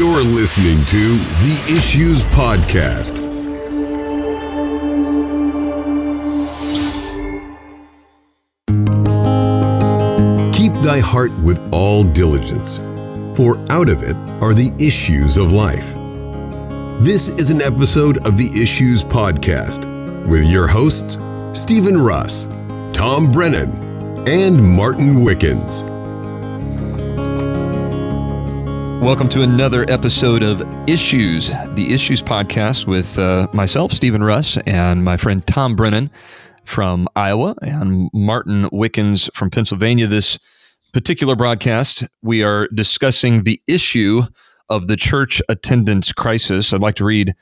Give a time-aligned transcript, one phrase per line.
[0.00, 3.16] You're listening to the Issues Podcast.
[10.54, 12.78] Keep thy heart with all diligence,
[13.36, 15.92] for out of it are the issues of life.
[17.04, 19.84] This is an episode of the Issues Podcast
[20.26, 21.18] with your hosts,
[21.52, 22.46] Stephen Russ,
[22.94, 25.84] Tom Brennan, and Martin Wickens.
[29.00, 35.02] Welcome to another episode of Issues, the Issues podcast with uh, myself, Stephen Russ, and
[35.02, 36.10] my friend Tom Brennan
[36.64, 40.06] from Iowa and Martin Wickens from Pennsylvania.
[40.06, 40.38] This
[40.92, 44.20] particular broadcast, we are discussing the issue
[44.68, 46.74] of the church attendance crisis.
[46.74, 47.34] I'd like to read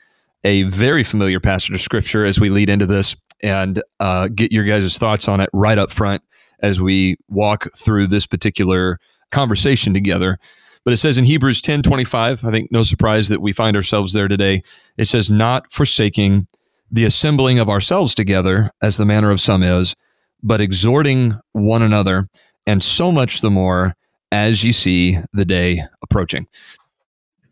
[0.45, 4.63] a very familiar passage of scripture as we lead into this and uh, get your
[4.63, 6.21] guys' thoughts on it right up front
[6.61, 8.97] as we walk through this particular
[9.29, 10.39] conversation together.
[10.83, 14.13] But it says in Hebrews 10 25, I think no surprise that we find ourselves
[14.13, 14.63] there today.
[14.97, 16.47] It says, not forsaking
[16.91, 19.95] the assembling of ourselves together, as the manner of some is,
[20.41, 22.27] but exhorting one another,
[22.65, 23.95] and so much the more
[24.31, 26.47] as you see the day approaching.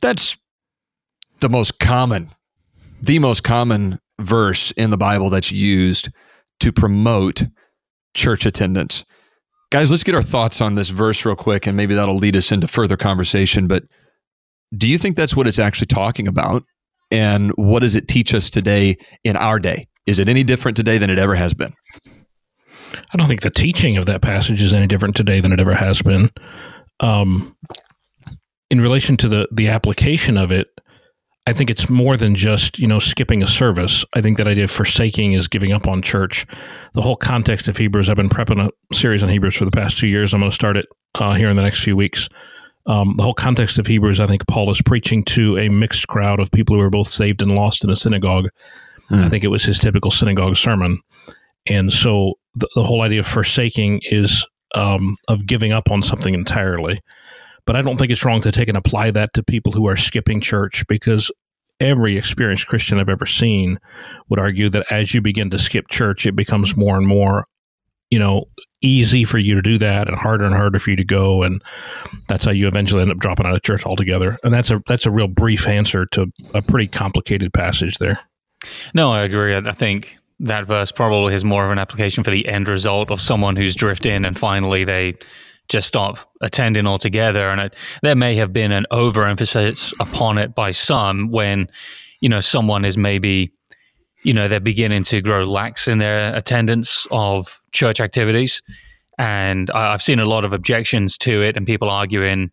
[0.01, 0.37] That's
[1.39, 2.29] the most common,
[3.01, 6.09] the most common verse in the Bible that's used
[6.59, 7.45] to promote
[8.13, 9.05] church attendance.
[9.69, 12.51] Guys, let's get our thoughts on this verse real quick, and maybe that'll lead us
[12.53, 13.67] into further conversation.
[13.67, 13.83] But
[14.75, 16.63] do you think that's what it's actually talking about?
[17.11, 19.85] And what does it teach us today in our day?
[20.05, 21.73] Is it any different today than it ever has been?
[23.13, 25.73] I don't think the teaching of that passage is any different today than it ever
[25.73, 26.31] has been.
[27.01, 27.55] Um,
[28.69, 30.67] in relation to the the application of it,
[31.47, 34.03] I think it's more than just you know skipping a service.
[34.13, 36.45] I think that idea of forsaking is giving up on church.
[36.93, 38.09] The whole context of Hebrews.
[38.09, 40.33] I've been prepping a series on Hebrews for the past two years.
[40.33, 42.27] I'm going to start it uh, here in the next few weeks.
[42.85, 46.41] Um, the whole context of Hebrews, I think Paul is preaching to a mixed crowd
[46.41, 48.49] of people who are both saved and lost in a synagogue.
[49.09, 49.23] Mm.
[49.23, 50.99] I think it was his typical synagogue sermon,
[51.65, 56.33] and so the, the whole idea of forsaking is um, of giving up on something
[56.33, 56.99] entirely.
[57.67, 59.97] But I don't think it's wrong to take and apply that to people who are
[59.97, 61.29] skipping church because
[61.79, 63.77] every experienced Christian I've ever seen
[64.29, 67.45] would argue that as you begin to skip church, it becomes more and more,
[68.09, 68.45] you know,
[68.81, 71.63] easy for you to do that and harder and harder for you to go and
[72.27, 74.37] that's how you eventually end up dropping out of church altogether.
[74.43, 78.19] And that's a that's a real brief answer to a pretty complicated passage there.
[78.93, 79.55] No i agree.
[79.55, 83.19] I think that verse probably has more of an application for the end result of
[83.19, 85.15] someone who's drifted in and finally they
[85.69, 87.49] just stop attending altogether.
[87.49, 91.69] And it, there may have been an overemphasis upon it by some when,
[92.21, 93.51] you know, someone is maybe,
[94.23, 98.61] you know, they're beginning to grow lax in their attendance of church activities.
[99.17, 102.51] And I've seen a lot of objections to it and people arguing,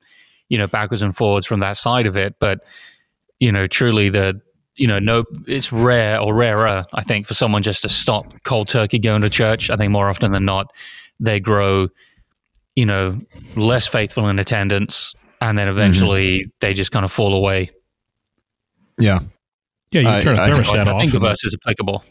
[0.48, 2.36] you know, backwards and forwards from that side of it.
[2.40, 2.60] But,
[3.38, 4.40] you know, truly the,
[4.76, 8.68] you know, no, it's rare or rarer, I think, for someone just to stop cold
[8.68, 9.70] turkey going to church.
[9.70, 10.72] I think more often than not,
[11.20, 11.88] they grow
[12.76, 13.20] you know,
[13.56, 16.50] less faithful in attendance, and then eventually mm-hmm.
[16.60, 17.70] they just kind of fall away.
[18.98, 19.20] Yeah.
[19.92, 20.96] Yeah, you turn a thermostat I, off.
[20.96, 22.04] I think the verse is applicable.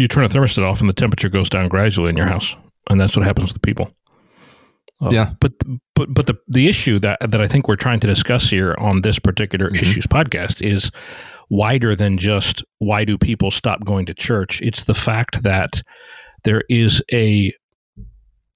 [0.00, 2.56] You turn a thermostat off, and the temperature goes down gradually in your house,
[2.90, 3.94] and that's what happens with people.
[5.00, 5.52] Uh, yeah, but
[5.94, 9.02] but but the the issue that that I think we're trying to discuss here on
[9.02, 9.76] this particular mm-hmm.
[9.76, 10.90] issues podcast is
[11.50, 14.60] wider than just why do people stop going to church.
[14.62, 15.82] It's the fact that
[16.44, 17.52] there is a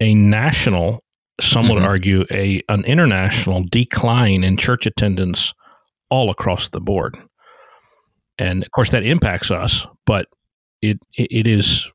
[0.00, 1.02] a national,
[1.40, 1.74] some mm-hmm.
[1.74, 5.52] would argue, a an international decline in church attendance
[6.10, 7.16] all across the board.
[8.38, 10.26] And of course, that impacts us, but
[10.82, 11.90] it, it, is.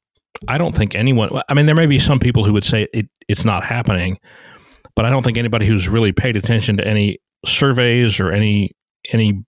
[0.47, 1.29] I don't think anyone.
[1.47, 4.17] I mean, there may be some people who would say it, it's not happening,
[4.95, 8.71] but I don't think anybody who's really paid attention to any surveys or any
[9.11, 9.43] any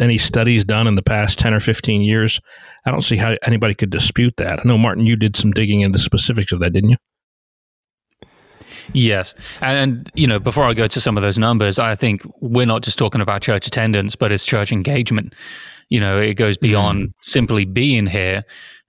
[0.00, 2.40] any studies done in the past 10 or 15 years,
[2.86, 4.60] I don't see how anybody could dispute that.
[4.60, 6.96] I know, Martin, you did some digging into specifics of that, didn't you?
[8.92, 9.34] Yes.
[9.60, 12.66] And, and, you know, before I go to some of those numbers, I think we're
[12.66, 15.34] not just talking about church attendance, but it's church engagement.
[15.88, 17.12] You know, it goes beyond mm.
[17.22, 18.44] simply being here.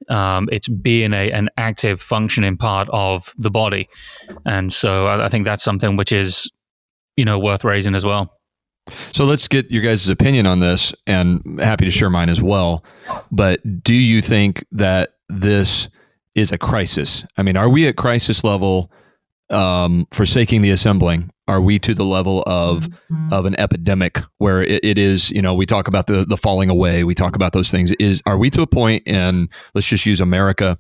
[0.10, 3.88] Um, it's being a, an active functioning part of the body.
[4.46, 6.52] And so I, I think that's something which is,
[7.16, 8.32] you know, worth raising as well.
[9.14, 12.84] So let's get your guys' opinion on this and happy to share mine as well.
[13.32, 15.88] But do you think that this
[16.36, 17.24] is a crisis?
[17.38, 18.92] I mean, are we at crisis level
[19.52, 21.32] um, forsaking the assembling?
[21.48, 23.34] Are we to the level of mm-hmm.
[23.34, 25.32] of an epidemic where it, it is?
[25.32, 27.04] You know, we talk about the the falling away.
[27.04, 27.92] We talk about those things.
[27.94, 29.04] Is are we to a point?
[29.06, 30.78] And let's just use America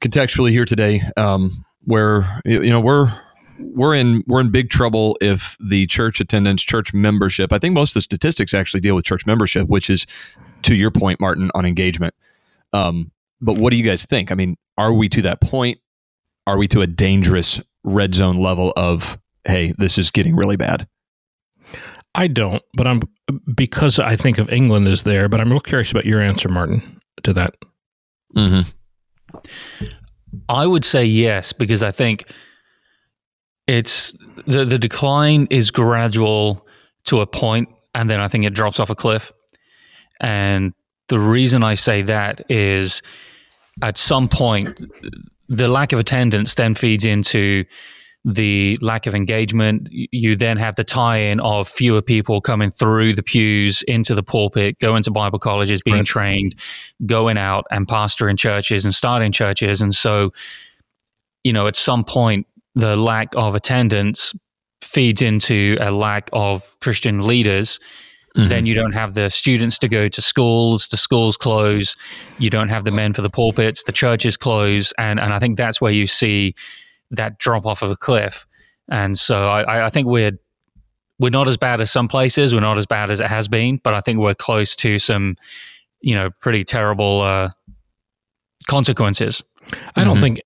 [0.00, 1.50] contextually here today, um,
[1.84, 3.08] where you know we're
[3.58, 7.52] we're in we're in big trouble if the church attendance, church membership.
[7.52, 10.06] I think most of the statistics actually deal with church membership, which is
[10.62, 12.14] to your point, Martin, on engagement.
[12.72, 14.30] Um, but what do you guys think?
[14.30, 15.78] I mean, are we to that point?
[16.46, 20.86] Are we to a dangerous red zone level of hey, this is getting really bad?
[22.14, 23.02] I don't, but I'm
[23.54, 25.28] because I think of England as there.
[25.28, 27.54] But I'm real curious about your answer, Martin, to that.
[28.34, 29.38] Mm-hmm.
[30.48, 32.30] I would say yes because I think
[33.66, 34.16] it's
[34.46, 36.66] the the decline is gradual
[37.04, 39.32] to a point, and then I think it drops off a cliff.
[40.20, 40.72] And
[41.08, 43.02] the reason I say that is,
[43.82, 44.82] at some point,
[45.48, 47.64] the lack of attendance then feeds into
[48.24, 49.88] the lack of engagement.
[49.92, 54.22] You then have the tie in of fewer people coming through the pews into the
[54.22, 56.06] pulpit, going to Bible colleges, being right.
[56.06, 56.56] trained,
[57.06, 59.80] going out and pastoring churches and starting churches.
[59.80, 60.32] And so,
[61.44, 64.34] you know, at some point, the lack of attendance
[64.82, 67.78] feeds into a lack of Christian leaders.
[68.36, 68.48] Mm-hmm.
[68.48, 71.96] Then you don't have the students to go to schools, the schools close,
[72.38, 74.92] you don't have the men for the pulpits, the churches close.
[74.98, 76.54] And, and I think that's where you see
[77.10, 78.46] that drop off of a cliff.
[78.90, 80.38] And so I, I think we're
[81.18, 82.54] we're not as bad as some places.
[82.54, 85.36] We're not as bad as it has been, but I think we're close to some,
[86.02, 87.48] you know, pretty terrible uh,
[88.68, 89.42] consequences.
[89.96, 90.22] I don't mm-hmm.
[90.22, 90.40] think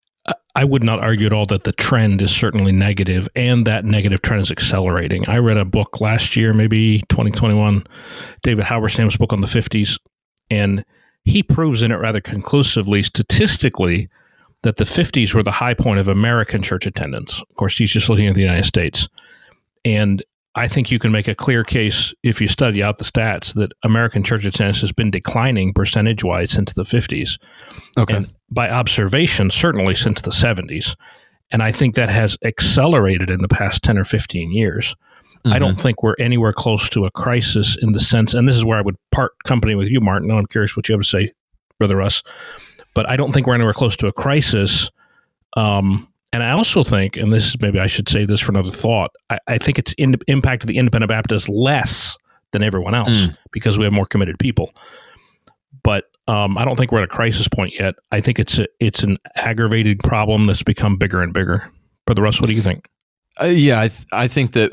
[0.54, 4.22] I would not argue at all that the trend is certainly negative and that negative
[4.22, 5.28] trend is accelerating.
[5.28, 7.86] I read a book last year, maybe 2021,
[8.42, 9.98] David Halberstam's book on the 50s,
[10.50, 10.84] and
[11.24, 14.08] he proves in it rather conclusively, statistically,
[14.62, 17.40] that the 50s were the high point of American church attendance.
[17.40, 19.08] Of course, he's just looking at the United States.
[19.84, 20.22] And
[20.54, 23.72] I think you can make a clear case if you study out the stats that
[23.84, 27.38] American church attendance has been declining percentage wise since the 50s.
[27.98, 28.16] Okay.
[28.16, 30.96] And by observation, certainly since the 70s.
[31.52, 34.94] And I think that has accelerated in the past 10 or 15 years.
[35.44, 35.52] Mm-hmm.
[35.52, 35.80] I don't mm-hmm.
[35.80, 38.82] think we're anywhere close to a crisis in the sense, and this is where I
[38.82, 40.30] would part company with you, Martin.
[40.30, 41.32] I'm curious what you have to say,
[41.78, 42.22] Brother Russ
[42.94, 44.90] but I don't think we're anywhere close to a crisis.
[45.56, 48.70] Um, and I also think, and this is maybe I should say this for another
[48.70, 52.16] thought, I, I think it's in, impact the independent Baptists less
[52.52, 53.38] than everyone else mm.
[53.52, 54.70] because we have more committed people.
[55.82, 57.94] But um, I don't think we're at a crisis point yet.
[58.12, 61.70] I think it's a, it's an aggravated problem that's become bigger and bigger.
[62.06, 62.88] Brother Russ, what do you think?
[63.40, 64.70] Uh, yeah, I, th- I think that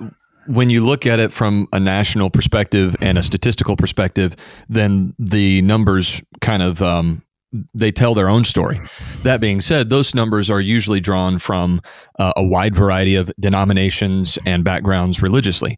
[0.47, 4.35] when you look at it from a national perspective and a statistical perspective,
[4.69, 7.23] then the numbers kind of um,
[7.73, 8.79] they tell their own story.
[9.23, 11.81] That being said, those numbers are usually drawn from
[12.19, 15.77] uh, a wide variety of denominations and backgrounds religiously.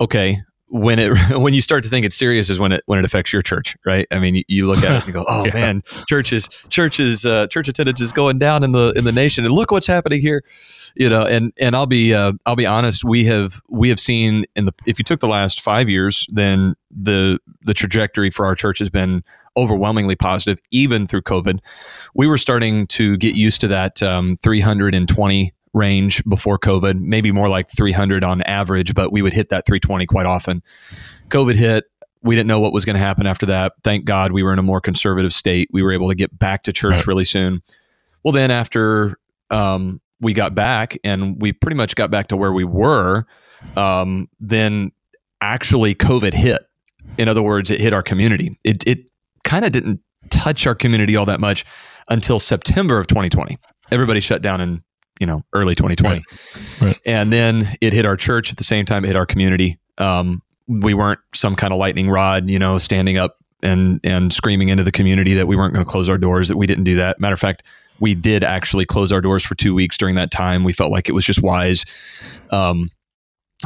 [0.00, 3.04] Okay, when it when you start to think it's serious is when it when it
[3.04, 4.06] affects your church, right?
[4.10, 5.54] I mean, you, you look at it and go, "Oh yeah.
[5.54, 9.52] man, churches churches uh, church attendance is going down in the in the nation, and
[9.52, 10.42] look what's happening here."
[10.98, 14.44] You know, and and I'll be uh, I'll be honest, we have we have seen
[14.56, 18.56] in the if you took the last five years, then the the trajectory for our
[18.56, 19.22] church has been
[19.56, 21.60] overwhelmingly positive, even through COVID.
[22.14, 27.48] We were starting to get used to that um, 320 range before COVID, maybe more
[27.48, 30.62] like 300 on average, but we would hit that 320 quite often.
[31.28, 31.84] COVID hit.
[32.22, 33.74] We didn't know what was going to happen after that.
[33.84, 35.68] Thank God we were in a more conservative state.
[35.72, 37.06] We were able to get back to church right.
[37.06, 37.62] really soon.
[38.24, 39.16] Well, then after
[39.50, 43.24] um, we got back and we pretty much got back to where we were,
[43.76, 44.92] um, then
[45.40, 46.66] actually COVID hit.
[47.16, 48.58] In other words, it hit our community.
[48.64, 49.06] It, it
[49.44, 51.64] kind of didn't touch our community all that much
[52.08, 53.58] until September of 2020.
[53.90, 54.82] Everybody shut down in
[55.20, 56.22] you know early 2020, right.
[56.80, 57.00] Right.
[57.04, 59.04] and then it hit our church at the same time.
[59.04, 59.78] It hit our community.
[59.98, 64.68] Um, we weren't some kind of lightning rod, you know, standing up and and screaming
[64.68, 66.48] into the community that we weren't going to close our doors.
[66.48, 67.18] That we didn't do that.
[67.20, 67.62] Matter of fact,
[68.00, 70.64] we did actually close our doors for two weeks during that time.
[70.64, 71.84] We felt like it was just wise.
[72.50, 72.90] Um,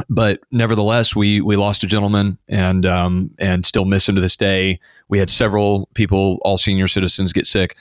[0.09, 4.35] but nevertheless, we we lost a gentleman and um, and still miss him to this
[4.35, 4.79] day.
[5.07, 7.75] We had several people, all senior citizens, get sick.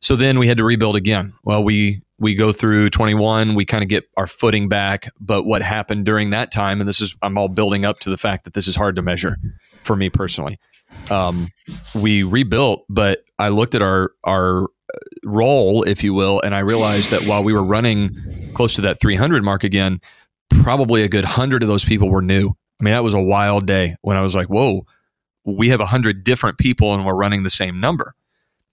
[0.00, 1.32] So then we had to rebuild again.
[1.44, 5.08] Well, we we go through 21, we kind of get our footing back.
[5.20, 8.18] But what happened during that time, and this is I'm all building up to the
[8.18, 9.36] fact that this is hard to measure
[9.82, 10.58] for me personally.
[11.10, 11.48] Um,
[11.94, 14.68] we rebuilt, but I looked at our our
[15.24, 18.10] roll, if you will, and I realized that while we were running
[18.54, 20.00] close to that 300 mark again,
[20.50, 22.50] probably a good hundred of those people were new.
[22.80, 24.86] I mean, that was a wild day when I was like, whoa,
[25.44, 28.14] we have a hundred different people and we're running the same number.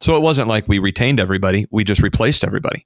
[0.01, 2.85] So it wasn't like we retained everybody, we just replaced everybody.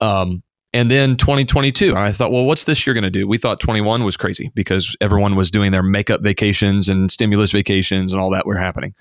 [0.00, 0.42] Um,
[0.72, 3.26] and then 2022, I thought, well, what's this year going to do?
[3.26, 8.12] We thought 21 was crazy because everyone was doing their makeup vacations and stimulus vacations
[8.12, 8.94] and all that were happening.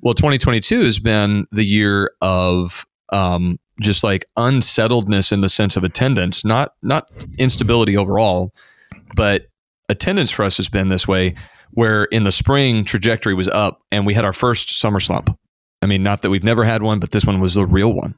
[0.00, 5.84] Well, 2022 has been the year of um, just like unsettledness in the sense of
[5.84, 8.52] attendance, not not instability overall,
[9.14, 9.46] but
[9.88, 11.34] attendance for us has been this way
[11.70, 15.38] where in the spring trajectory was up and we had our first summer slump.
[15.80, 18.14] I mean, not that we've never had one, but this one was the real one.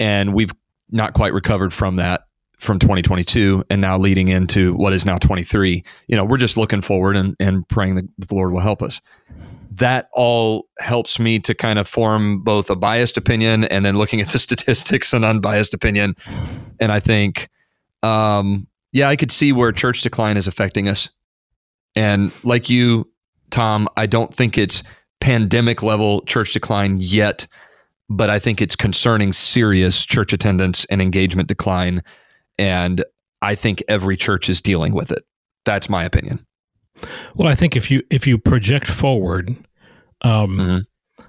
[0.00, 0.52] And we've
[0.90, 2.22] not quite recovered from that
[2.58, 5.84] from 2022 and now leading into what is now 23.
[6.08, 9.00] You know, we're just looking forward and, and praying that the Lord will help us.
[9.70, 14.20] That all helps me to kind of form both a biased opinion and then looking
[14.20, 16.16] at the statistics an unbiased opinion.
[16.80, 17.48] And I think,
[18.02, 21.10] um, yeah, I could see where church decline is affecting us.
[21.94, 23.10] And like you,
[23.50, 24.82] Tom, I don't think it's
[25.20, 27.46] pandemic level church decline yet,
[28.08, 32.02] but I think it's concerning serious church attendance and engagement decline.
[32.58, 33.04] And
[33.42, 35.24] I think every church is dealing with it.
[35.64, 36.44] That's my opinion.
[37.34, 39.50] Well, I think if you if you project forward,
[40.22, 40.78] um, mm-hmm.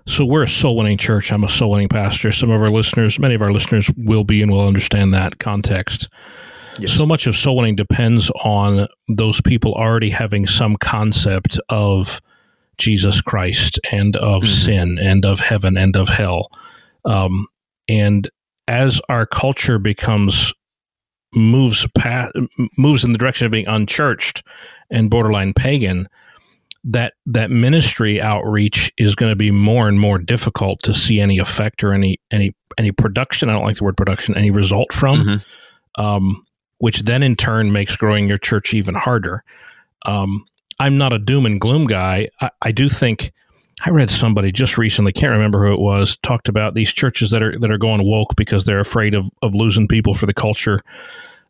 [0.06, 1.32] so we're a soul winning church.
[1.32, 2.32] I'm a soul winning pastor.
[2.32, 6.08] Some of our listeners, many of our listeners, will be and will understand that context.
[6.80, 6.94] Yes.
[6.94, 12.22] So much of soul winning depends on those people already having some concept of
[12.78, 14.52] Jesus Christ and of mm-hmm.
[14.52, 16.50] sin and of heaven and of hell.
[17.06, 17.48] Um,
[17.88, 18.30] and
[18.68, 20.54] as our culture becomes
[21.34, 22.34] moves past,
[22.78, 24.44] moves in the direction of being unchurched
[24.90, 26.08] and borderline pagan,
[26.84, 31.38] that that ministry outreach is going to be more and more difficult to see any
[31.38, 33.50] effect or any any any production.
[33.50, 34.36] I don't like the word production.
[34.36, 36.02] Any result from, mm-hmm.
[36.02, 36.46] um,
[36.78, 39.44] which then in turn makes growing your church even harder.
[40.06, 40.46] Um,
[40.80, 42.30] I'm not a doom and gloom guy.
[42.42, 43.32] I, I do think
[43.86, 47.44] I read somebody just recently, can't remember who it was, talked about these churches that
[47.44, 50.80] are that are going woke because they're afraid of of losing people for the culture.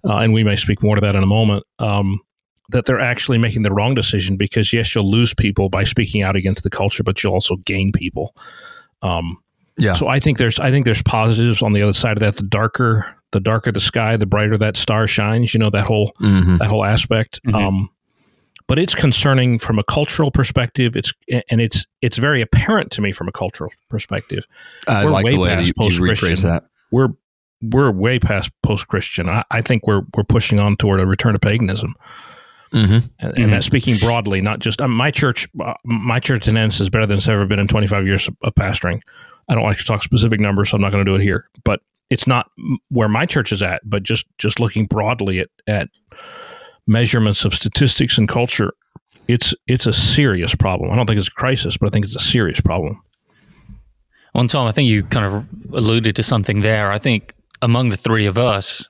[0.04, 1.64] Uh, and we may speak more to that in a moment.
[1.80, 2.22] Um,
[2.70, 6.36] that they're actually making the wrong decision because yes, you'll lose people by speaking out
[6.36, 8.36] against the culture, but you'll also gain people.
[9.02, 9.42] Um,
[9.78, 9.94] yeah.
[9.94, 12.36] So I think there's I think there's positives on the other side of that.
[12.36, 15.54] The darker the darker the sky, the brighter that star shines.
[15.54, 16.58] You know that whole mm-hmm.
[16.58, 17.40] that whole aspect.
[17.44, 17.56] Mm-hmm.
[17.56, 17.90] Um,
[18.68, 20.96] but it's concerning from a cultural perspective.
[20.96, 21.14] It's
[21.50, 24.46] and it's it's very apparent to me from a cultural perspective.
[24.88, 26.66] I we're like way the way that you, you rephrase that.
[26.92, 27.10] We're
[27.62, 29.30] we're way past post Christian.
[29.30, 31.96] I, I, think we're we're pushing on toward a return to paganism.
[32.72, 32.94] Mm-hmm.
[32.94, 33.52] And, and mm-hmm.
[33.52, 35.48] that's speaking broadly, not just um, my church.
[35.60, 38.54] Uh, my church attendance is better than it's ever been in 25 years of, of
[38.56, 39.02] pastoring.
[39.48, 41.48] I don't like to talk specific numbers, so I'm not going to do it here.
[41.64, 42.52] But it's not
[42.90, 45.90] where my church is at, but just just looking broadly at at
[46.88, 48.74] measurements of statistics and culture,
[49.28, 50.92] it's it's a serious problem.
[50.92, 53.02] I don't think it's a crisis, but I think it's a serious problem.
[54.34, 56.92] Well, Tom, I think you kind of alluded to something there.
[56.92, 58.88] I think among the three of us,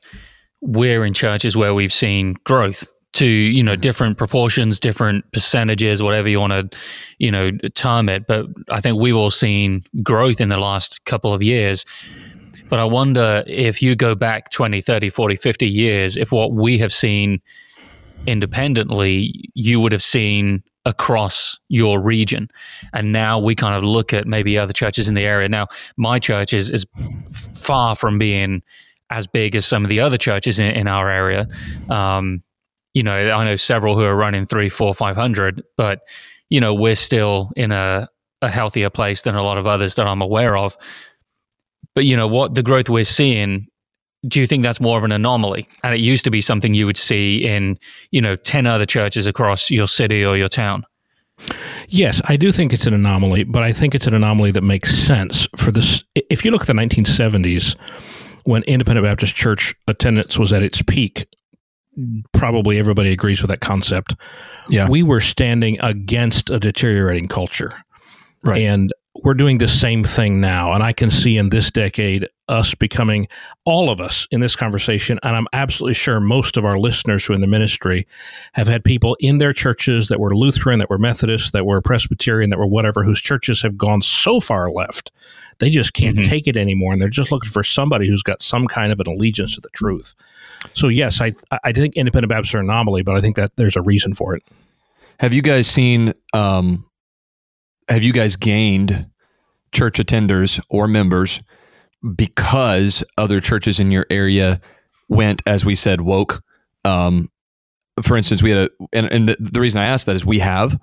[0.61, 6.29] we're in churches where we've seen growth to you know different proportions, different percentages, whatever
[6.29, 6.77] you want to
[7.17, 8.27] you know term it.
[8.27, 11.85] But I think we've all seen growth in the last couple of years.
[12.69, 16.77] But I wonder if you go back 20, 30, 40, 50 years, if what we
[16.79, 17.41] have seen
[18.25, 22.47] independently, you would have seen across your region.
[22.93, 25.49] And now we kind of look at maybe other churches in the area.
[25.49, 26.85] Now, my church is, is
[27.53, 28.63] far from being
[29.09, 31.47] as big as some of the other churches in, in our area.
[31.89, 32.43] Um,
[32.93, 36.01] you know, I know several who are running three, four, five hundred, but
[36.49, 38.07] you know, we're still in a,
[38.41, 40.77] a healthier place than a lot of others that I'm aware of.
[41.95, 43.67] But you know what, the growth we're seeing
[44.27, 45.67] do you think that's more of an anomaly?
[45.83, 47.77] And it used to be something you would see in,
[48.11, 50.85] you know, 10 other churches across your city or your town.
[51.87, 54.95] Yes, I do think it's an anomaly, but I think it's an anomaly that makes
[54.95, 56.03] sense for this.
[56.15, 57.75] If you look at the 1970s,
[58.45, 61.27] when Independent Baptist Church attendance was at its peak,
[62.31, 64.15] probably everybody agrees with that concept.
[64.69, 64.89] Yeah.
[64.89, 67.73] We were standing against a deteriorating culture.
[68.43, 68.63] Right.
[68.63, 68.93] And
[69.23, 70.73] we're doing the same thing now.
[70.73, 73.27] And I can see in this decade us becoming,
[73.65, 77.33] all of us in this conversation, and I'm absolutely sure most of our listeners who
[77.33, 78.07] are in the ministry
[78.53, 82.49] have had people in their churches that were Lutheran, that were Methodist, that were Presbyterian,
[82.49, 85.11] that were whatever, whose churches have gone so far left,
[85.59, 86.29] they just can't mm-hmm.
[86.29, 86.93] take it anymore.
[86.93, 89.69] And they're just looking for somebody who's got some kind of an allegiance to the
[89.69, 90.15] truth.
[90.73, 93.75] So, yes, I, I think independent Baptists are an anomaly, but I think that there's
[93.75, 94.43] a reason for it.
[95.19, 96.85] Have you guys seen um,
[97.89, 99.07] have you guys gained
[99.71, 101.41] church attenders or members
[102.15, 104.61] because other churches in your area
[105.09, 106.43] went, as we said, woke?
[106.85, 107.29] Um,
[108.01, 110.39] for instance, we had a, and, and the, the reason I asked that is we
[110.39, 110.79] have,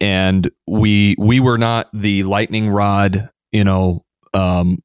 [0.00, 4.04] and we we were not the lightning rod, you know,
[4.34, 4.78] um,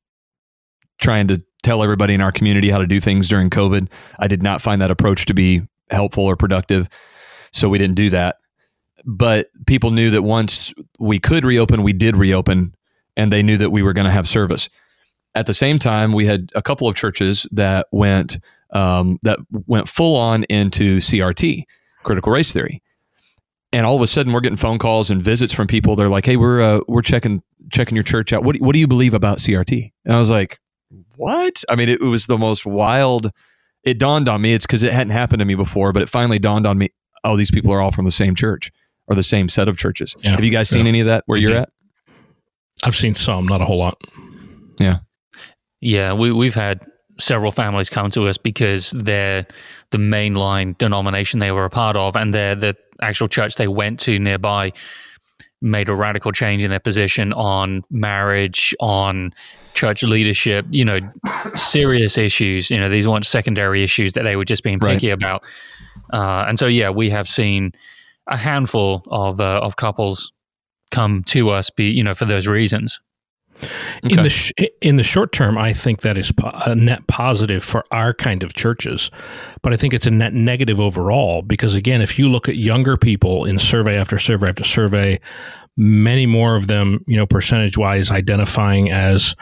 [1.02, 3.90] trying to tell everybody in our community how to do things during COVID.
[4.20, 6.90] I did not find that approach to be helpful or productive,
[7.52, 8.38] so we didn't do that
[9.06, 12.74] but people knew that once we could reopen, we did reopen,
[13.18, 14.70] and they knew that we were going to have service.
[15.36, 18.40] At the same time, we had a couple of churches that went
[18.72, 21.64] um, that went full on into CRT,
[22.04, 22.82] critical race theory.
[23.72, 25.96] And all of a sudden, we're getting phone calls and visits from people.
[25.96, 28.44] They're like, "Hey, we're uh, we're checking checking your church out.
[28.44, 30.60] What what do you believe about CRT?" And I was like,
[31.16, 33.32] "What?" I mean, it, it was the most wild.
[33.84, 34.54] It dawned on me.
[34.54, 36.90] It's because it hadn't happened to me before, but it finally dawned on me.
[37.24, 38.72] Oh, these people are all from the same church
[39.08, 40.16] or the same set of churches.
[40.20, 40.90] Yeah, Have you guys seen yeah.
[40.90, 41.42] any of that where Mhm.
[41.42, 41.70] you're at?
[42.84, 44.00] I've seen some, not a whole lot.
[44.80, 45.00] Yeah,
[46.14, 46.82] we, we've had
[47.20, 49.46] several families come to us because they're
[49.92, 54.00] the mainline denomination they were a part of, and they're the actual church they went
[54.00, 54.72] to nearby
[55.62, 59.34] made a radical change in their position on marriage, on
[59.74, 61.00] church leadership, you know,
[61.56, 62.70] serious issues.
[62.70, 64.96] You know, these weren't secondary issues that they were just being Right.
[64.96, 65.44] picky about.
[66.12, 67.72] Uh, and so, yeah, we have seen
[68.28, 70.34] a handful of uh, of couples
[70.92, 73.00] come to us, be you know, for those reasons.
[74.04, 74.52] In the sh-
[74.82, 78.44] in the short term, I think that is po- a net positive for our kind
[78.44, 79.12] of churches,
[79.62, 82.98] but I think it's a net negative overall because again, if you look at younger
[82.98, 85.20] people in survey after survey after survey,
[85.78, 89.36] many more of them, you know, percentage wise, identifying as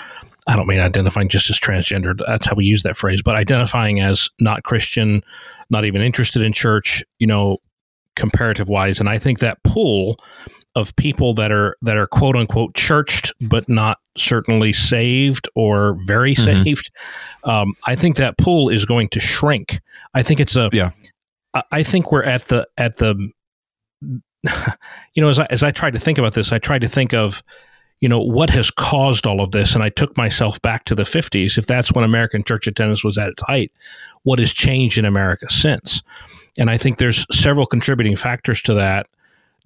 [0.48, 2.18] I don't mean identifying just as transgender.
[2.18, 5.22] That's how we use that phrase, but identifying as not Christian,
[5.70, 7.58] not even interested in church, you know,
[8.16, 9.00] comparative wise.
[9.00, 10.18] And I think that pool
[10.76, 16.34] of people that are that are quote unquote churched but not certainly saved or very
[16.36, 16.64] Mhm.
[16.64, 16.92] saved
[17.44, 19.80] um, i think that pool is going to shrink
[20.14, 20.92] i think it's a Yeah.
[21.54, 23.32] I- i think we're at the at the
[25.14, 27.14] you know as I, as I tried to think about this i tried to think
[27.14, 27.44] of
[28.00, 31.04] you know what has caused all of this and i took myself back to the
[31.04, 33.72] 50s if that's when american church attendance was at its height
[34.24, 36.02] what has changed in america since
[36.58, 39.06] and i think there's several contributing factors to that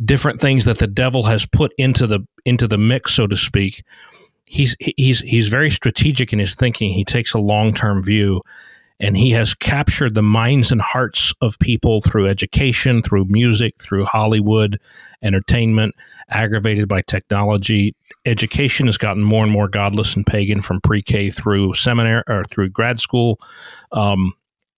[0.04, 3.84] different things that the devil has put into the into the mix so to speak.
[4.46, 6.94] He's he's he's very strategic in his thinking.
[6.94, 8.42] He takes a long-term view
[9.00, 14.06] and he has captured the minds and hearts of people through education through music through
[14.06, 14.80] hollywood
[15.22, 15.94] entertainment
[16.30, 17.96] aggravated by technology.
[18.26, 22.70] Education has gotten more and more godless and pagan from pre-k through seminary or through
[22.70, 23.38] grad school.
[23.92, 24.34] Um,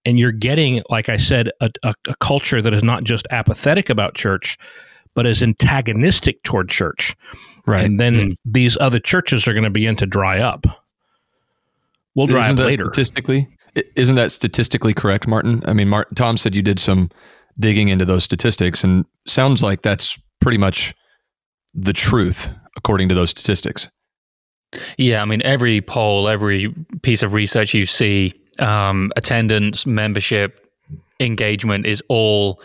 [0.05, 3.89] and you're getting like i said a, a, a culture that is not just apathetic
[3.89, 4.57] about church
[5.17, 7.15] but is antagonistic toward church
[7.65, 7.83] Right.
[7.83, 8.35] and then Mm.
[8.45, 10.65] these other churches are going to begin to dry up
[12.15, 13.47] we'll dry isn't up later statistically?
[13.95, 15.61] Isn't that statistically correct, Martin?
[15.67, 17.09] I mean, Mart- Tom said you did some
[17.59, 20.93] digging into those statistics, and sounds like that's pretty much
[21.75, 23.87] the truth according to those statistics.
[24.97, 30.67] Yeah, I mean, every poll, every piece of research you see, um, attendance, membership,
[31.19, 32.59] engagement is all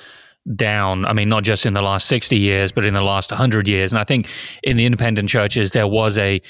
[0.57, 1.05] down.
[1.07, 3.93] I mean, not just in the last 60 years, but in the last 100 years.
[3.93, 4.29] And I think
[4.63, 6.41] in the independent churches, there was a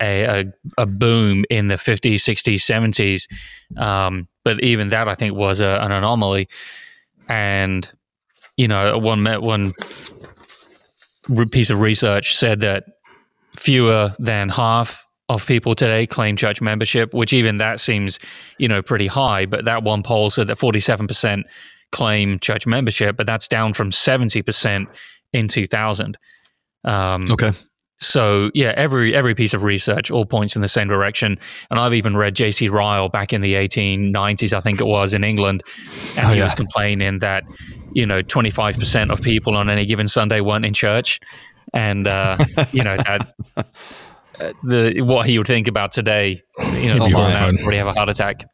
[0.00, 3.80] a, a, a boom in the 50s, 60s, 70s.
[3.80, 6.48] Um, but even that, I think, was a, an anomaly.
[7.28, 7.88] And,
[8.56, 9.74] you know, one, met one
[11.52, 12.84] piece of research said that
[13.54, 18.18] fewer than half of people today claim church membership, which even that seems,
[18.58, 19.46] you know, pretty high.
[19.46, 21.44] But that one poll said that 47%
[21.92, 24.86] claim church membership, but that's down from 70%
[25.32, 26.16] in 2000.
[26.84, 27.52] Um, Okay.
[28.00, 31.38] so yeah, every every piece of research all points in the same direction.
[31.70, 32.68] And I've even read J.C.
[32.68, 35.62] Ryle back in the 1890s, I think it was in England,
[36.16, 36.44] and Oh, he yeah.
[36.44, 37.44] was complaining that
[37.94, 41.20] you know 25 percent of people on any given Sunday weren't in church,
[41.72, 42.36] and uh,
[42.72, 43.32] you know that.
[43.56, 43.62] uh,
[44.64, 47.74] The what he would think about today, you know, He'd be now horrified.
[47.74, 48.44] have a heart attack.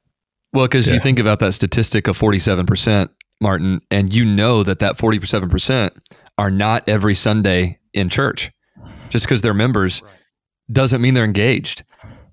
[0.52, 4.78] Well, because you think about that statistic of forty-seven percent, Martin, and you know that
[4.80, 5.92] that forty-seven percent
[6.36, 8.50] are not every Sunday in church.
[9.08, 10.02] Just because they're members
[10.70, 11.82] doesn't mean they're engaged.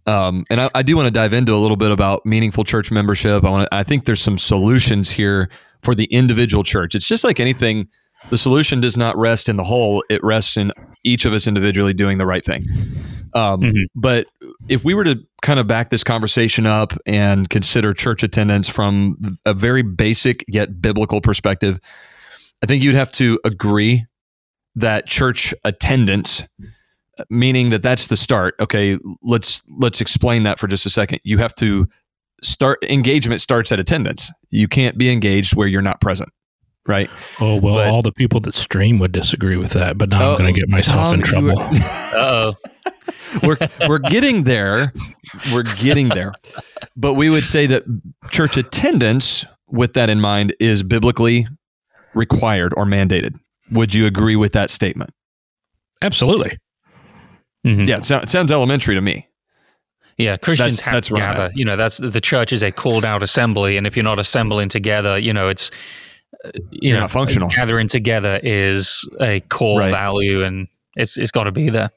[0.07, 2.91] Um, and I, I do want to dive into a little bit about meaningful church
[2.91, 3.43] membership.
[3.43, 5.49] I want I think there's some solutions here
[5.83, 6.95] for the individual church.
[6.95, 7.87] It's just like anything.
[8.29, 10.71] The solution does not rest in the whole; it rests in
[11.03, 12.65] each of us individually doing the right thing.
[13.33, 13.85] Um, Mhm.
[13.95, 14.27] But
[14.67, 19.17] if we were to kind of back this conversation up and consider church attendance from
[19.45, 21.79] a very basic yet biblical perspective,
[22.63, 24.05] I think you'd have to agree
[24.75, 26.43] that church attendance
[27.29, 31.19] meaning that that's the start okay let's let's explain that for just a second.
[31.23, 31.87] You have to
[32.43, 34.29] start engagement starts at attendance.
[34.49, 36.29] You can't be engaged where you're not present
[36.87, 37.09] right?
[37.39, 40.31] Oh well But- all the people that stream would disagree with that but now Oh,
[40.33, 41.69] i'm going to get myself in Tom, you trouble.
[42.17, 42.53] Oh.
[43.43, 44.93] We're we're getting there.
[45.53, 46.33] We're getting there.
[46.95, 47.83] But we would say that
[48.31, 51.47] church attendance, with that in mind, is biblically
[52.13, 53.35] required or mandated.
[53.71, 55.11] Would you agree with that statement?
[56.01, 56.57] absolutely
[57.65, 57.87] Mhm.
[57.87, 59.27] Yeah, it, sou- it sounds elementary to me.
[60.17, 61.51] Yeah, Christians That's- have that's to where I'm gather.
[61.55, 64.69] You know, that's the church is a called out assembly, and if you're not assembling
[64.69, 65.71] together, you know, it's
[66.45, 67.49] uh, you You're know, not functional.
[67.49, 69.91] Gathering together is a core Right.
[69.91, 71.89] value, and it's it's got to be there.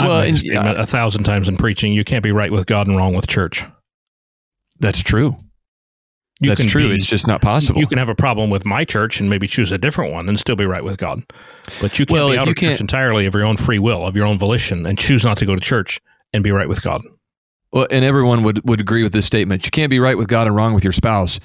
[0.00, 1.92] I've Well, made and- statement a thousand times in preaching.
[1.92, 3.64] You can't be right with God and wrong with church.
[4.80, 5.36] That's true.
[6.40, 6.88] You That's true.
[6.88, 7.80] be- it's just not possible.
[7.80, 10.38] You can have a problem with my church and maybe choose a different one and
[10.38, 11.24] still be right with God.
[11.80, 14.06] But you can't Well, be out you of church entirely of your own free will,
[14.06, 15.98] of your own volition, and choose not to go to church
[16.32, 17.02] and be right with God.
[17.72, 19.64] Well, and everyone would, would agree with this statement.
[19.66, 21.40] You can't be right with God and wrong with your spouse.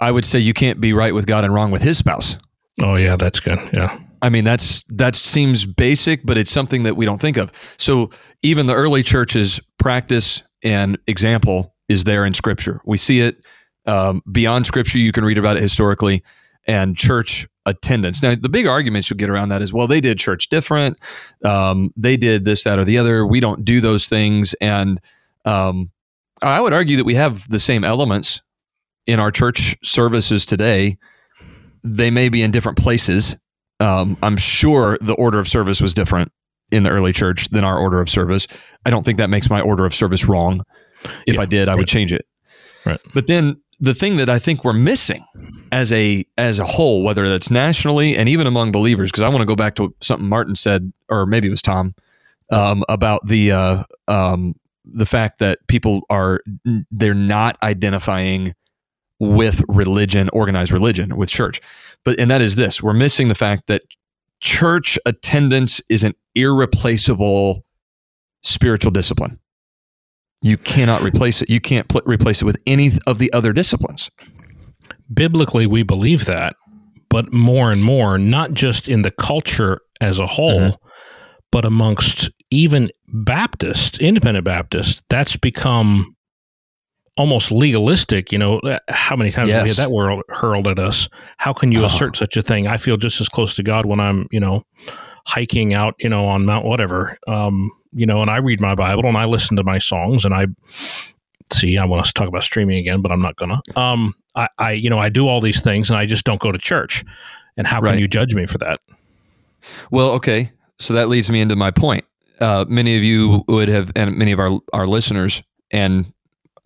[0.00, 2.36] I would say you can't be right with God and wrong with his spouse.
[2.82, 3.58] Oh yeah, that's good.
[3.72, 3.98] Yeah.
[4.22, 7.52] I mean, that's that seems basic, but it's something that we don't think of.
[7.78, 8.10] So
[8.42, 12.80] even the early church's practice and example is there in Scripture.
[12.84, 13.44] We see it
[13.86, 14.98] um, beyond Scripture.
[14.98, 16.22] You can read about it historically
[16.66, 18.22] and church attendance.
[18.22, 20.98] Now, the big arguments you'll get around that is, well, they did church different.
[21.44, 23.26] Um, they did this, that, or the other.
[23.26, 25.00] We don't do those things, and
[25.44, 25.90] um,
[26.42, 28.42] I would argue that we have the same elements
[29.06, 30.98] in our church services today.
[31.82, 33.36] They may be in different places.
[33.80, 36.32] Um, I'm sure the order of service was different
[36.70, 38.46] in the early church than our order of service.
[38.84, 40.62] I don't think that makes my order of service wrong.
[41.26, 42.26] If Yeah, I did, I would change it.
[42.84, 43.00] Right.
[43.14, 45.24] But then the thing that I think we're missing
[45.70, 49.40] as a as a whole, whether that's nationally and even among believers, because I want
[49.40, 51.94] to go back to something Martin said, or maybe it was Tom,
[52.50, 56.40] um, about the uh, um, the fact that people are
[56.90, 58.54] they're not identifying
[59.20, 61.60] with religion, organized religion, with church.
[62.04, 63.82] But and that is this: we're missing the fact that
[64.40, 67.64] church attendance is an irreplaceable
[68.42, 69.38] spiritual discipline.
[70.42, 71.50] You cannot replace it.
[71.50, 74.10] You can't pl- replace it with any of the other disciplines.
[75.12, 76.54] Biblically, we believe that,
[77.10, 80.76] but more and more, not just in the culture as a whole, Mhm.
[81.50, 86.14] but amongst even Baptists, independent Baptists, that's become
[87.18, 88.32] almost legalistic.
[88.32, 89.76] You know, uh, how many times have we Yes.
[89.76, 91.08] had that word hurled at us?
[91.36, 91.86] How can you Oh.
[91.86, 92.66] assert such a thing?
[92.66, 94.64] I feel just as close to God when I'm, you know,
[95.26, 97.18] hiking out, you know, on Mount whatever.
[97.28, 100.32] Um, you know, and I read my Bible and I listen to my songs and
[100.34, 100.46] I
[101.52, 103.60] see, I want to talk about streaming again, but I'm not gonna.
[103.76, 106.52] Um, I, I, you know, I do all these things and I just don't go
[106.52, 107.04] to church.
[107.56, 107.92] And how Right.
[107.92, 108.80] can you judge me for that?
[109.90, 110.52] Well, okay.
[110.78, 112.04] So that leads me into my point.
[112.40, 116.12] Uh, many of you would have, and many of our, our listeners, and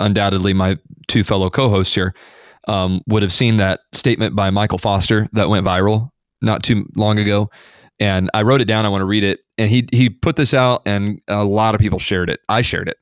[0.02, 2.14] undoubtedly my two fellow co hosts here,
[2.68, 6.10] um, would have seen that statement by Michael Foster that went viral
[6.40, 7.50] not too long ago.
[8.00, 8.84] And I wrote it down.
[8.84, 9.40] I want to read it.
[9.58, 12.40] And he, he put this out, and a lot of people shared it.
[12.48, 12.96] I shared it.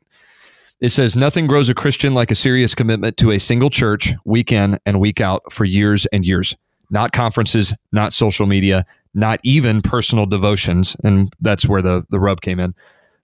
[0.81, 4.53] It says, Nothing grows a Christian like a serious commitment to a single church week
[4.53, 6.57] in and week out for years and years.
[6.91, 8.85] Not conferences, not social media,
[9.15, 10.97] not even personal devotions.
[11.05, 12.75] And that's where the, the rub came in.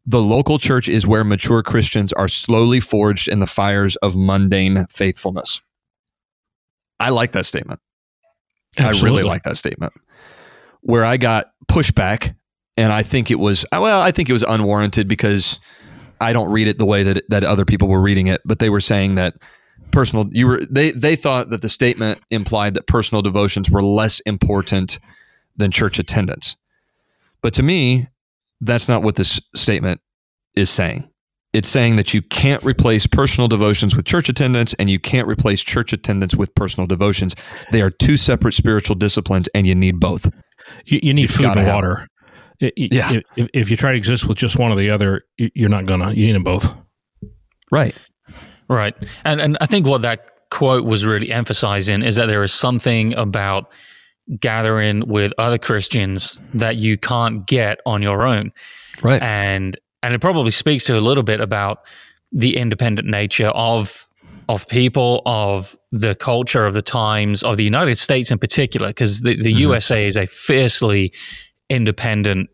[0.06, 4.86] The local church is where mature Christians are slowly forged in the fires of mundane
[4.90, 5.60] faithfulness.
[7.00, 7.80] I like that statement.
[8.78, 9.92] I really like that statement.
[10.80, 12.34] Where I got pushback,
[12.76, 15.58] and I think it was well, I think it was unwarranted because
[16.20, 18.40] I don't read it the way that that other people were reading it.
[18.44, 19.34] But they were saying that
[19.90, 24.20] personal you were they they thought that the statement implied that personal devotions were less
[24.20, 24.98] important
[25.56, 26.56] than church attendance.
[27.42, 28.08] But to me,
[28.60, 30.00] that's not what this statement
[30.56, 31.08] is saying.
[31.52, 35.62] It's saying that you can't replace personal devotions with church attendance and you can't replace
[35.62, 37.34] church attendance with personal devotions.
[37.72, 40.28] They are two separate spiritual disciplines and you need both.
[40.84, 42.08] You, you need You've food and water.
[42.60, 43.20] I- I- Yeah.
[43.36, 45.86] If, if you try to exist with just one or the other, you- you're not
[45.86, 46.12] gonna.
[46.12, 46.72] You need them both.
[47.70, 47.94] Right.
[48.68, 48.94] Right.
[49.24, 53.14] And and I think what that quote was really emphasizing is that there is something
[53.14, 53.72] about
[54.40, 58.52] gathering with other Christians that you can't get on your own.
[59.02, 59.22] Right.
[59.22, 61.80] And and it probably speaks to a little bit about
[62.32, 64.06] the independent nature of
[64.48, 69.22] of people, of the culture of the times, of the United States in particular, because
[69.22, 69.58] the, the Mhm.
[69.60, 71.12] USA is a fiercely
[71.68, 72.48] independent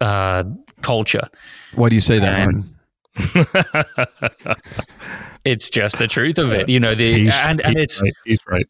[0.00, 0.44] uh,
[0.82, 1.28] culture.
[1.74, 2.64] Why do you say that, And-
[5.44, 6.94] It's just the truth of it, you know.
[6.94, 8.12] The He's- and and he's it's right.
[8.24, 8.66] He's right.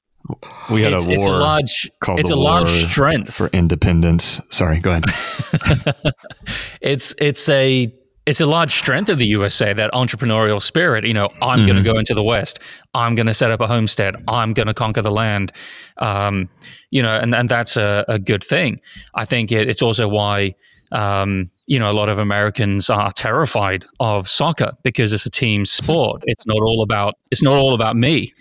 [0.71, 4.41] We had it's, a it's war a large it's a large strength for independence.
[4.51, 5.05] Sorry, go ahead.
[6.81, 7.93] it's it's a
[8.25, 11.05] it's a large strength of the USA that entrepreneurial spirit.
[11.05, 12.61] You know, I'm going to go into the West.
[12.95, 14.15] I'm going to set up a homestead.
[14.29, 15.53] I'm going to conquer the land.
[15.99, 16.49] Um,
[16.91, 18.81] you know, and and that's a, a good thing.
[19.15, 20.55] I think it, it's also why
[20.93, 25.65] um, you know, a lot of Americans are terrified of soccer because it's a team
[25.65, 26.23] sport.
[26.27, 28.35] It's not all about it's not all about me.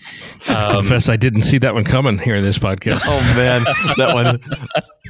[0.49, 3.03] Um, Confess, I didn't see that one coming here in this podcast.
[3.05, 3.63] Oh man,
[3.97, 4.39] that one.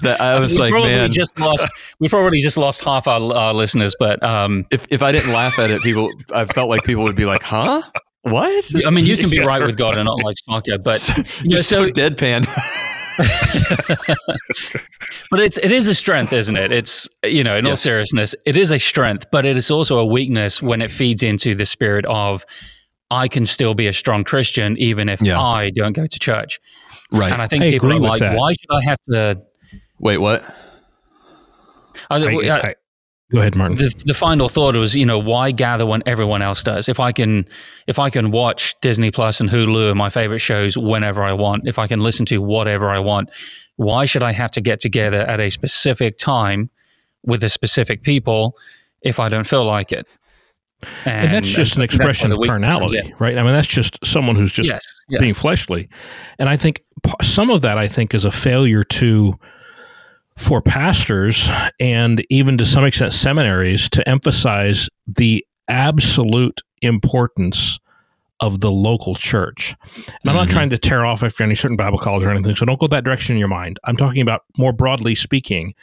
[0.03, 1.67] That I was we like, probably man, just lost.
[1.99, 3.95] We probably just lost half our, our listeners.
[3.99, 7.15] But um, if if I didn't laugh at it, people, I felt like people would
[7.15, 7.81] be like, huh.
[8.23, 8.65] What?
[8.85, 11.07] I mean, you can be right with God and not like soccer, but
[11.41, 12.47] you know, so, so deadpan.
[15.29, 16.71] But it's it is a strength, isn't it?
[16.71, 17.71] It's you know, in yes.
[17.71, 21.23] all seriousness, it is a strength, but it is also a weakness when it feeds
[21.23, 22.45] into the spirit of
[23.09, 25.39] I can still be a strong Christian even if yeah.
[25.39, 26.59] I don't go to church.
[27.11, 27.31] Right.
[27.31, 28.37] And I think I people are like, that.
[28.37, 29.41] why should I have to
[29.99, 30.17] wait?
[30.17, 30.43] What?
[32.09, 32.75] I, I,
[33.33, 33.77] Go ahead, Martin.
[33.77, 36.89] The, the final thought was, you know, why gather when everyone else does?
[36.89, 37.47] If I can,
[37.87, 41.67] if I can watch Disney Plus and Hulu, and my favorite shows, whenever I want,
[41.67, 43.29] if I can listen to whatever I want,
[43.77, 46.69] why should I have to get together at a specific time
[47.23, 48.57] with a specific people
[49.01, 50.07] if I don't feel like it?
[51.05, 53.37] And, and that's just an expression of carnality, right?
[53.37, 55.19] I mean, that's just someone who's just yes, yeah.
[55.19, 55.87] being fleshly.
[56.39, 56.81] And I think
[57.21, 59.39] some of that, I think, is a failure to
[60.41, 61.49] for pastors
[61.79, 67.79] and even to some extent seminaries to emphasize the absolute importance
[68.39, 69.75] of the local church.
[69.83, 70.29] And mm-hmm.
[70.29, 70.53] I'm not mm-hmm.
[70.53, 73.03] trying to tear off after any certain Bible college or anything, so don't go that
[73.03, 73.79] direction in your mind.
[73.83, 75.75] I'm talking about more broadly speaking.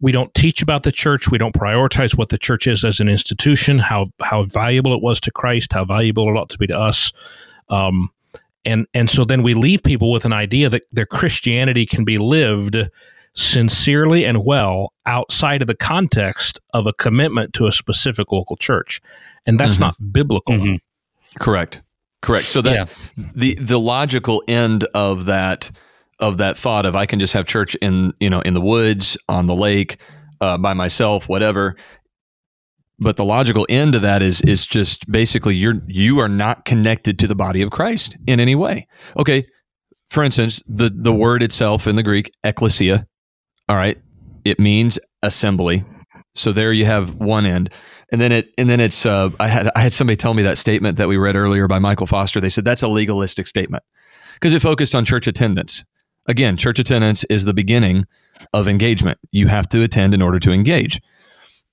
[0.00, 1.30] We don't teach about the church.
[1.30, 5.20] We don't prioritize what the church is as an institution, how how valuable it was
[5.20, 7.12] to Christ, how valuable it ought to be to us.
[7.68, 8.10] Um,
[8.64, 12.18] and and so then we leave people with an idea that their Christianity can be
[12.18, 12.76] lived
[13.34, 19.00] sincerely and well outside of the context of a commitment to a specific local church.
[19.46, 19.82] And that's mm-hmm.
[19.82, 20.54] not biblical.
[20.54, 20.76] Mm-hmm.
[21.40, 21.82] Correct.
[22.22, 22.46] Correct.
[22.46, 23.24] So that yeah.
[23.34, 25.70] the the logical end of that
[26.20, 29.18] of that thought of I can just have church in you know in the woods
[29.28, 29.98] on the lake
[30.40, 31.76] uh, by myself whatever
[32.98, 37.18] but the logical end of that is is just basically you're you are not connected
[37.18, 38.86] to the body of Christ in any way.
[39.18, 39.46] Okay,
[40.10, 43.06] for instance, the the word itself in the Greek ecclesia
[43.68, 43.98] all right.
[44.44, 45.84] It means assembly.
[46.34, 47.72] So there you have one end.
[48.12, 50.58] And then it and then it's uh, I had I had somebody tell me that
[50.58, 52.40] statement that we read earlier by Michael Foster.
[52.40, 53.82] They said that's a legalistic statement
[54.34, 55.84] because it focused on church attendance.
[56.26, 58.04] Again, church attendance is the beginning
[58.52, 59.18] of engagement.
[59.32, 61.00] You have to attend in order to engage.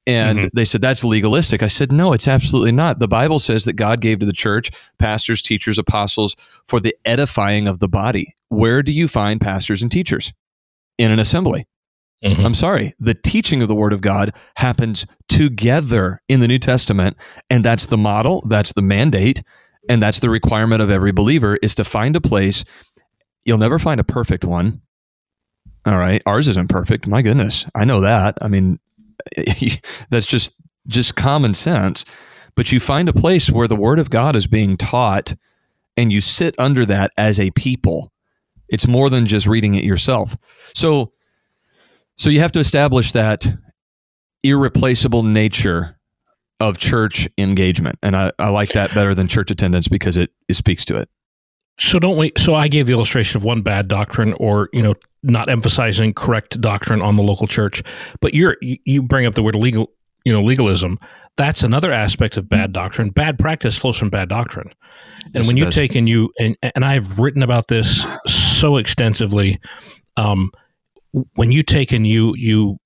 [0.08, 0.48] And mm-hmm.
[0.54, 1.62] they said that's legalistic.
[1.62, 3.00] I said no, it's absolutely not.
[3.00, 6.36] The Bible says that God gave to the church pastors, teachers, apostles
[6.68, 8.36] for the edifying of the body.
[8.50, 10.34] Where do you find pastors and teachers?
[10.98, 11.68] In an assembly.
[12.24, 12.46] Mm-hmm.
[12.46, 12.94] I'm sorry.
[13.00, 17.18] The teaching of the Word of God happens together in the New Testament,
[17.50, 19.42] and that's the model, that's the mandate,
[19.90, 22.64] and that's the requirement of every believer is to find a place.
[23.44, 24.82] You'll never find a perfect one.
[25.86, 27.08] All right, ours isn't perfect.
[27.08, 28.38] My goodness, I know that.
[28.40, 28.80] I mean,
[30.10, 30.54] that's just
[30.88, 32.06] just common sense.
[32.56, 35.34] But you find a place where the Word of God is being taught,
[35.98, 38.12] and you sit under that as a people.
[38.70, 40.38] It's more than just reading it yourself.
[40.76, 41.14] So
[42.22, 43.48] so you have to establish that
[44.44, 45.98] irreplaceable nature
[46.60, 47.98] of church engagement.
[48.04, 51.10] And I, I like that better than church attendance because it, it speaks to it.
[51.80, 54.94] So don't we so I gave the illustration of one bad doctrine or, you know,
[55.24, 57.82] not emphasizing correct doctrine on the local church.
[58.20, 59.92] But you're you bring up the word legal
[60.24, 61.00] you know, legalism.
[61.38, 63.10] That's another aspect of bad doctrine.
[63.10, 64.72] Bad practice flows from bad doctrine.
[65.26, 69.60] And yes, when you take and you and and I've written about this so extensively,
[70.18, 70.52] um,
[71.36, 72.78] when you take and you you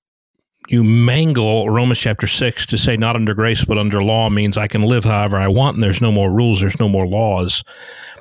[0.68, 4.66] you mangle Romans chapter 6 to say not under grace but under law means I
[4.66, 7.62] can live however I want and there's no more rules, there's no more laws,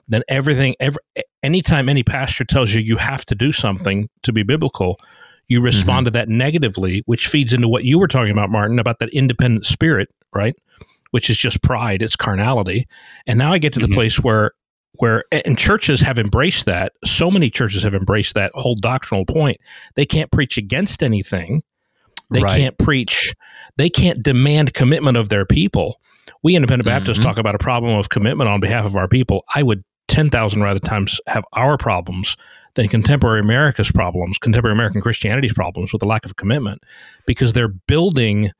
[0.07, 1.01] then everything, every,
[1.43, 4.99] anytime any pastor tells you you have to do something to be biblical,
[5.47, 6.13] you respond mm-hmm.
[6.13, 9.65] to that negatively, which feeds into what you were talking about, Martin, about that independent
[9.65, 10.55] spirit, right?
[11.11, 12.87] Which is just pride, it's carnality.
[13.25, 13.95] And now I get to the mm-hmm.
[13.95, 14.51] place where
[15.01, 19.57] where and churches have embraced that so many churches have embraced that whole doctrinal point
[19.95, 21.61] they can't preach against anything
[22.31, 22.57] they right.
[22.57, 23.33] can't preach
[23.77, 25.99] they can't demand commitment of their people
[26.43, 26.97] we independent mm-hmm.
[26.97, 30.61] baptists talk about a problem of commitment on behalf of our people i would 10,000
[30.61, 32.37] rather times have our problems
[32.75, 36.83] than contemporary America's problems, contemporary American Christianity's problems with the lack of commitment,
[37.25, 38.51] because they're building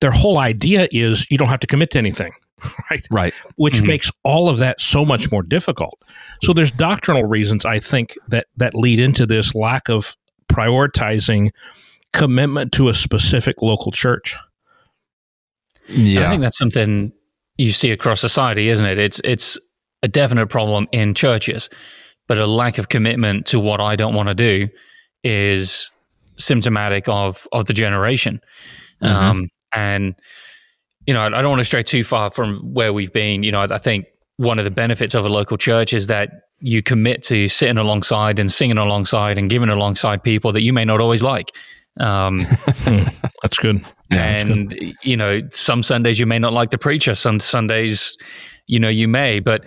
[0.00, 2.32] their whole idea is you don't have to commit to anything.
[2.90, 3.06] right?
[3.10, 3.34] Right.
[3.56, 3.86] Which mm-hmm.
[3.86, 6.00] makes all of that so much more difficult.
[6.42, 10.16] So there's doctrinal reasons I think that that lead into this lack of
[10.52, 11.50] prioritizing
[12.12, 14.36] commitment to a specific local church.
[15.88, 16.26] Yeah.
[16.26, 17.12] I think that's something
[17.58, 18.98] you see across society, isn't it?
[18.98, 19.58] It's it's
[20.02, 21.68] a definite problem in churches,
[22.28, 24.68] but a lack of commitment to what I don't want to do
[25.24, 25.90] is
[26.36, 28.40] symptomatic of of the generation.
[29.02, 29.08] Mhm.
[29.08, 30.14] Um, and
[31.06, 33.42] you know, I, don't want to stray too far from where we've been.
[33.42, 36.82] You know, I, think one of the benefits of a local church is that you
[36.82, 41.00] commit to sitting alongside and singing alongside and giving alongside people that you may not
[41.00, 41.50] always like.
[41.98, 42.40] Um,
[43.42, 43.84] That's good.
[44.10, 44.74] Yeah, that's good.
[44.74, 47.14] and you know, some Sundays you may not like the preacher.
[47.14, 48.16] Some Sundays,
[48.66, 49.40] you know, you may.
[49.40, 49.64] But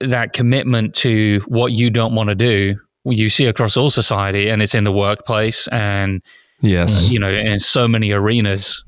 [0.00, 4.62] that commitment to what you don't want to do, you see across all society, and
[4.62, 6.22] it's in the workplace, and
[6.60, 7.10] Yes.
[7.10, 8.84] you know, in so many arenas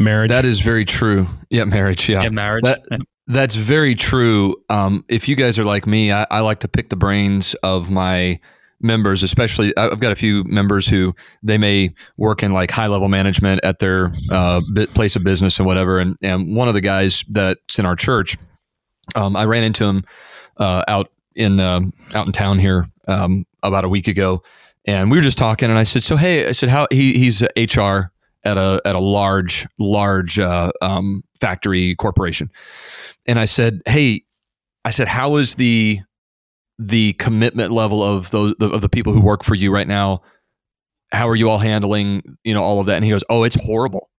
[0.00, 0.30] marriage.
[0.30, 1.26] That is very true.
[1.50, 2.08] Yeah, marriage.
[2.08, 2.22] Yeah.
[2.22, 2.64] in marriage.
[2.64, 2.82] That-
[3.26, 4.56] That's very true.
[4.68, 7.88] Um, if you guys are like me, I, I like to pick the brains of
[7.88, 8.40] my
[8.80, 13.08] members, especially I've got a few members who they may work in like high level
[13.08, 14.60] management at their uh,
[14.94, 16.00] place of business and whatever.
[16.00, 18.36] And, and one of the guys that's in our church,
[19.14, 20.04] um, I ran into him
[20.56, 24.42] uh, out in um out in town here um, about a week ago,
[24.86, 25.68] and we were just talking.
[25.70, 28.10] And I said, "So hey," I said, "How he, he's HR
[28.44, 32.50] at a at a large large uh, um, factory corporation."
[33.26, 34.24] and I said, "Hey,
[34.84, 36.00] I said, how is the
[36.78, 40.22] the commitment level of those of the people who work for you right now?
[41.12, 43.56] How are you all handling, you know, all of that?" And he goes, "Oh, it's
[43.62, 44.10] horrible.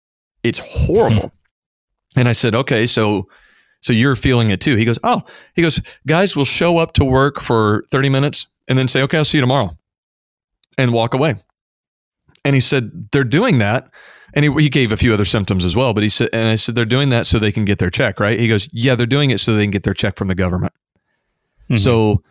[0.43, 1.33] It's horrible."
[2.17, 3.29] and I said, "Okay, so
[3.81, 5.23] so you're feeling it too?" He goes, "Oh,
[5.55, 9.19] he goes, guys will show up to work for 30 minutes and then say, "Okay,
[9.19, 9.71] I'll see you tomorrow."
[10.79, 11.35] And walk away.
[12.45, 13.91] And he said, "They're doing that."
[14.35, 16.55] And he, he gave a few other symptoms as well, but he said, and I
[16.55, 18.39] said, they're doing that so they can get their check, right?
[18.39, 20.73] He goes, yeah, they're doing it so they can get their check from the government.
[21.69, 21.81] Mhm.
[21.81, 22.23] So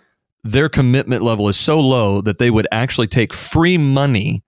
[0.43, 4.43] their commitment level is so low that they would actually take free money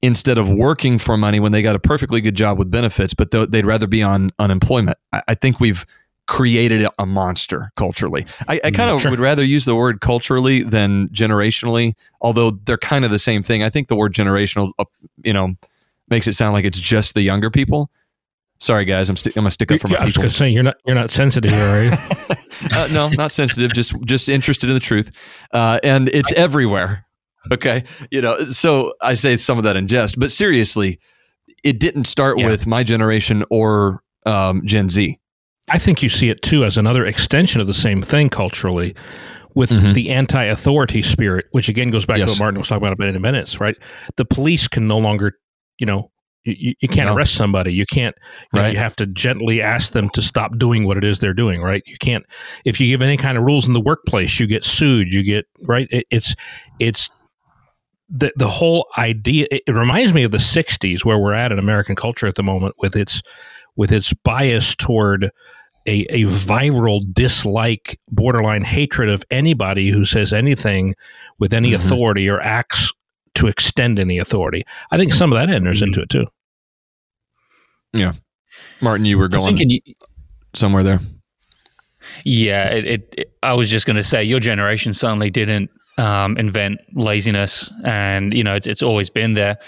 [0.00, 3.30] instead of working for money when they got a perfectly good job with benefits, but
[3.30, 4.96] they'd rather be on unemployment.
[5.12, 5.84] I, I think we've
[6.26, 8.24] created a monster culturally.
[8.48, 9.10] I, I kind of Sure.
[9.10, 13.62] would rather use the word culturally than generationally, although they're kind of the same thing.
[13.62, 14.84] I think the word generational, uh,
[15.22, 15.54] you know,
[16.08, 17.90] makes it sound like it's just the younger people.
[18.60, 20.22] Sorry, guys, I'm, sti- I'm gonna stick up for Yeah, my I was people.
[20.22, 21.90] going to say you're not you're not sensitive here, are you?
[22.74, 23.72] uh, no, not sensitive.
[23.72, 25.10] Just just interested in the truth,
[25.52, 27.04] uh, and it's everywhere.
[27.52, 28.44] Okay, you know.
[28.46, 30.98] So I say some of that in jest, but seriously,
[31.62, 32.46] it didn't start Yeah.
[32.46, 35.18] with my generation or um, Gen Z.
[35.70, 38.94] I think you see it too as another extension of the same thing culturally
[39.54, 39.94] with Mhm.
[39.94, 43.16] the anti authority spirit, which again goes back to what Martin was talking about in
[43.16, 43.76] a minutes, right?
[44.16, 45.32] The police can no longer,
[45.78, 46.10] you know,
[46.44, 47.14] you- you, can't No.
[47.16, 47.72] arrest somebody.
[47.72, 48.14] You can't,
[48.52, 51.32] you, know, you have to gently ask them to stop doing what it is they're
[51.32, 51.82] doing, right?
[51.86, 52.26] You can't,
[52.66, 55.46] if you give any kind of rules in the workplace, you get sued, you get,
[55.62, 55.88] right?
[55.90, 56.34] It, it's,
[56.78, 57.08] it's,
[58.10, 61.58] the, the whole idea it, it reminds me of the 60s where we're at in
[61.58, 63.22] american culture at the moment with its
[63.76, 65.30] with its bias toward
[65.86, 70.94] a, a viral dislike, borderline hatred of anybody who says anything
[71.38, 71.74] with any Mhm.
[71.76, 72.92] authority or acts
[73.34, 74.64] to extend any authority.
[74.90, 75.86] I think some of that enters Mhm.
[75.88, 76.26] into it too.
[77.92, 78.12] Yeah.
[78.80, 79.80] Martin, you were going you-
[80.54, 81.00] somewhere there.
[82.24, 86.36] yeah, it, it, it- I was just going to say, your generation certainly didn't um,
[86.36, 89.58] invent laziness, and you know it's it's always been there.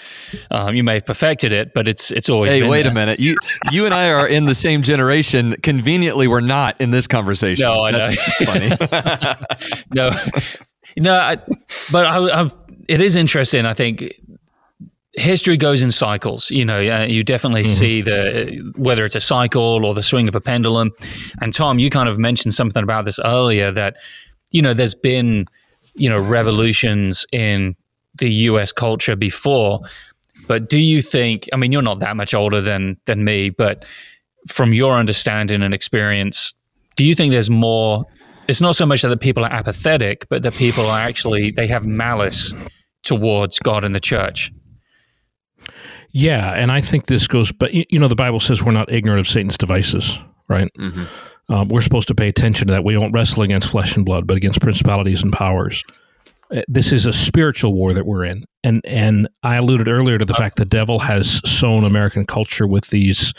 [0.51, 2.51] Um, you may have perfected it, but it's it's always.
[2.51, 2.91] Hey, been wait there.
[2.91, 3.19] a minute.
[3.19, 3.37] You
[3.71, 5.55] you and I are in the same generation.
[5.63, 7.63] Conveniently, we're not in this conversation.
[7.63, 7.99] No, I know.
[7.99, 9.79] That's funny.
[9.93, 10.11] no,
[10.97, 11.37] no, I,
[11.91, 12.51] but I, I,
[12.89, 13.65] it is interesting.
[13.65, 14.13] I think
[15.13, 16.51] history goes in cycles.
[16.51, 17.71] You know, uh, you definitely Mm-hmm.
[17.71, 20.91] see the whether it's a cycle or the swing of a pendulum.
[21.41, 23.95] And Tom, you kind of mentioned something about this earlier that
[24.51, 25.47] you know there's been
[25.97, 27.75] you know revolutions in
[28.15, 28.71] the U.S.
[28.71, 29.81] culture before.
[30.47, 31.47] But do you think?
[31.53, 33.85] I mean, you're not that much older than than me, but
[34.47, 36.53] from your understanding and experience,
[36.95, 38.05] do you think there's more
[38.47, 41.67] it's not so much that the people are apathetic, but that people are actually they
[41.67, 42.53] have malice
[43.03, 44.51] towards God and the church.
[46.11, 48.91] Yeah, and I think this goes, but you you know, the Bible says we're not
[48.91, 50.69] ignorant of Satan's devices, right?
[50.77, 51.07] Mhm.
[51.49, 52.83] Um, we're supposed to pay attention to that.
[52.83, 55.83] We don't wrestle against flesh and blood, but against principalities and powers.
[56.53, 60.25] Uh, This is a spiritual war that we're in, and and I alluded earlier to
[60.25, 63.33] the fact the devil has sown American culture with these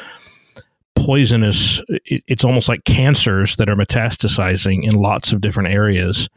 [0.95, 1.81] poisonous.
[1.89, 6.29] It, it's almost like cancers that are metastasizing in lots of different areas,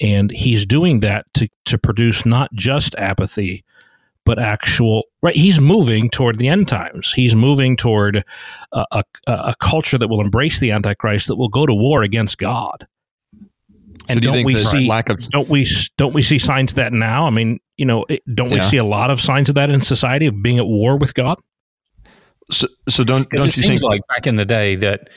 [0.00, 3.64] and he's doing that to to produce not just apathy,
[4.24, 5.34] but actual right.
[5.34, 7.12] He's moving toward the end times.
[7.12, 8.24] He's moving toward
[8.72, 12.38] a, a, a culture that will embrace the Antichrist, that will go to war against
[12.38, 12.86] God.
[13.32, 13.38] So
[14.08, 15.66] And do don't we see lack of don't we
[15.96, 17.26] don't we see signs of that now?
[17.26, 19.80] I mean, you know, it, don't we see a lot of signs of that in
[19.80, 21.38] society of being at war with God?
[22.52, 25.08] so, so don't don't it you seems think like back in the day that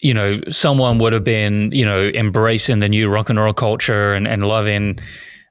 [0.00, 4.14] you know someone would have been you know embracing the new rock and roll culture
[4.14, 4.98] and, and loving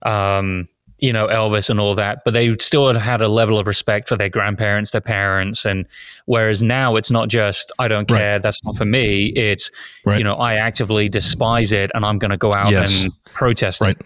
[0.03, 0.67] um,
[1.01, 4.15] you know Elvis and all that, but they still had a level of respect for
[4.15, 5.85] their grandparents, their parents, and
[6.25, 8.41] whereas now it's not just I don't care, right.
[8.41, 9.27] that's not for me.
[9.27, 9.71] It's
[10.05, 10.19] right.
[10.19, 13.03] you know I actively despise it, and I'm going to go out yes.
[13.03, 13.97] and protest right.
[13.99, 14.05] it.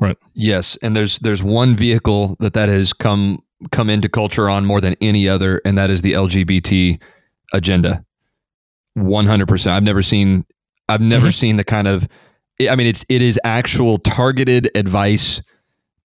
[0.00, 0.16] Right.
[0.34, 3.38] Yes, and there's there's one vehicle that that has come
[3.70, 7.00] come into culture on more than any other, and that is the LGBT
[7.52, 8.04] agenda.
[8.94, 9.74] One hundred percent.
[9.76, 10.44] I've never seen.
[10.88, 11.30] I've never mm-hmm.
[11.30, 12.08] seen the kind of.
[12.68, 15.40] I mean, it's it is actual targeted advice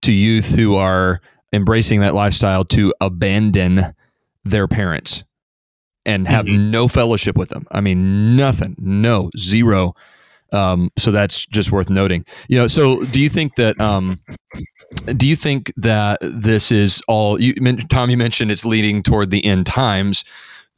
[0.04, 1.22] to youth who are
[1.54, 3.94] embracing that lifestyle to abandon
[4.44, 5.24] their parents
[6.06, 6.72] and have mm-hmm.
[6.72, 7.68] no fellowship with them.
[7.72, 9.94] I mean, nothing, no, zero.
[10.54, 12.26] Um, so that's just worth noting.
[12.48, 13.80] You know, so do you think that?
[13.82, 14.22] Um,
[15.18, 17.40] do you think that this is all?
[17.40, 17.54] You,
[17.90, 20.24] Tom, you mentioned it's leading toward the end times.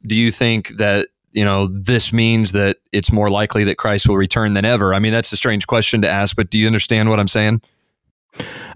[0.04, 4.16] Do you think that you know this means that it's more likely that Christ will
[4.16, 4.92] return than ever?
[4.92, 7.62] I mean, that's a strange question to ask, but do you understand what I'm saying?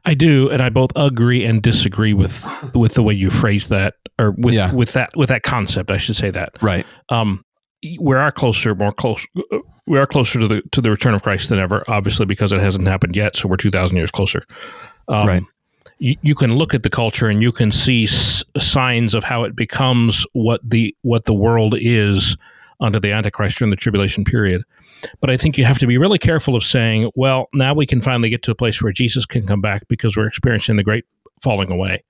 [0.04, 3.94] I do, and I both agree and disagree with with the way you phrase that,
[4.18, 4.72] or with yeah.
[4.72, 5.90] with that with that concept.
[5.90, 6.60] I should say that.
[6.60, 6.86] Right.
[7.08, 7.44] Um,
[8.00, 9.26] we are closer, more close.
[9.86, 11.84] We are closer to the to the return of Christ than ever.
[11.88, 14.44] Obviously, because it hasn't happened yet, so we're two thousand years closer.
[15.08, 15.42] Um, right.
[15.98, 19.44] You, you, can look at the culture and you can see s- signs of how
[19.44, 22.36] it becomes what the what the world is
[22.80, 24.62] under the Antichrist during the tribulation period.
[25.20, 28.00] But I think you have to be really careful of saying, well, now we can
[28.00, 31.04] finally get to a place where Jesus can come back because we're experiencing the great
[31.42, 32.02] falling away.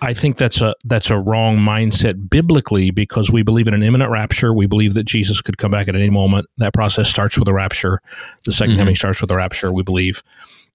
[0.00, 4.10] I think that's a that's a wrong mindset biblically because we believe in an imminent
[4.10, 4.52] rapture.
[4.52, 6.46] We believe that Jesus could come back at any moment.
[6.58, 8.00] That process starts with a rapture.
[8.44, 8.78] The 2nd mm-hmm.
[8.78, 10.22] coming starts with a rapture, we believe.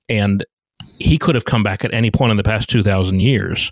[0.08, 0.46] And
[1.00, 3.72] he could have come back at any point in the past 2000 years.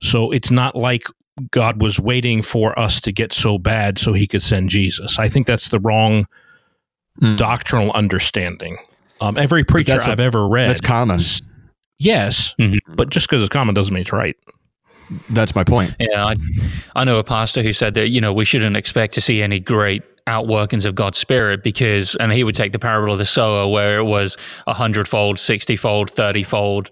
[0.00, 1.04] So it's not like
[1.50, 5.18] God was waiting for us to get so bad so he could send Jesus.
[5.18, 6.26] I think that's the wrong
[7.20, 7.36] mm.
[7.36, 8.76] doctrinal understanding.
[9.20, 10.68] Um, every preacher i I've ever read.
[10.68, 11.20] That's common.
[11.98, 12.94] Yes, mm-hmm.
[12.96, 14.36] but just because it's common doesn't mean it's right.
[15.30, 15.94] That's my point.
[16.00, 16.34] Yeah, I,
[16.96, 19.60] I know a pastor who said that you know we shouldn't expect to see any
[19.60, 23.68] great outworkings of God's Spirit because, and he would take the parable of the sower
[23.68, 24.36] where it was
[24.66, 26.90] a hundredfold, sixtyfold, thirtyfold,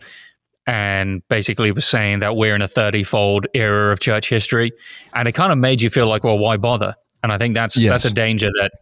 [0.66, 4.72] and basically was saying that we're in a thirtyfold era of church history,
[5.14, 6.94] and it kind of made you feel like, well, why bother?
[7.22, 7.90] And I think that's yes.
[7.90, 8.72] that's a danger that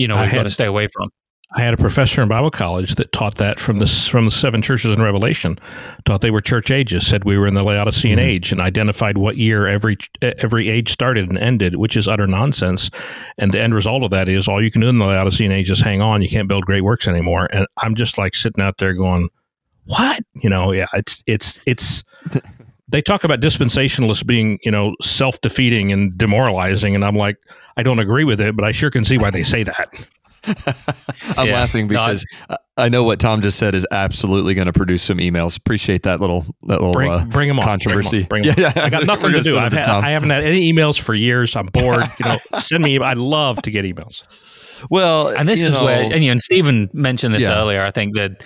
[0.00, 1.10] you know, we've got to stay away from.
[1.52, 4.62] I had a professor in Bible college that taught that from the from the seven
[4.62, 5.58] churches in Revelation,
[6.04, 8.20] taught they were church ages, said we were in the Laodicean mm-hmm.
[8.20, 12.88] age, and identified what year every every age started and ended, which is utter nonsense.
[13.36, 15.70] And the end result of that is all you can do in the Laodicean age
[15.70, 16.22] is hang on.
[16.22, 17.48] You can't build great works anymore.
[17.52, 19.28] And I'm just like sitting out there going,
[19.84, 20.22] "What?
[20.36, 20.72] You know?
[20.72, 22.04] Yeah, it's it's it's."
[22.90, 27.36] They talk about dispensationalists being, you know, self defeating and demoralizing, and I'm like,
[27.76, 29.88] I don't agree with it, but I sure can see why they say that.
[31.36, 31.54] I'm yeah.
[31.54, 35.02] laughing because no, I, I know what Tom just said is absolutely going to produce
[35.02, 35.58] some emails.
[35.58, 37.64] Appreciate that little that little bring, uh, bring them on.
[37.64, 38.24] controversy.
[38.24, 38.54] Bring them on.
[38.56, 38.86] Bring them yeah, yeah.
[38.86, 39.58] I got nothing to do.
[39.58, 41.56] I've had, I haven't had any emails for years.
[41.56, 42.04] I'm bored.
[42.18, 42.98] You know, send me.
[42.98, 44.22] I love to get emails.
[44.88, 47.58] Well, and this is know, where and, you know, and Stephen mentioned this yeah.
[47.58, 47.82] earlier.
[47.82, 48.42] I think that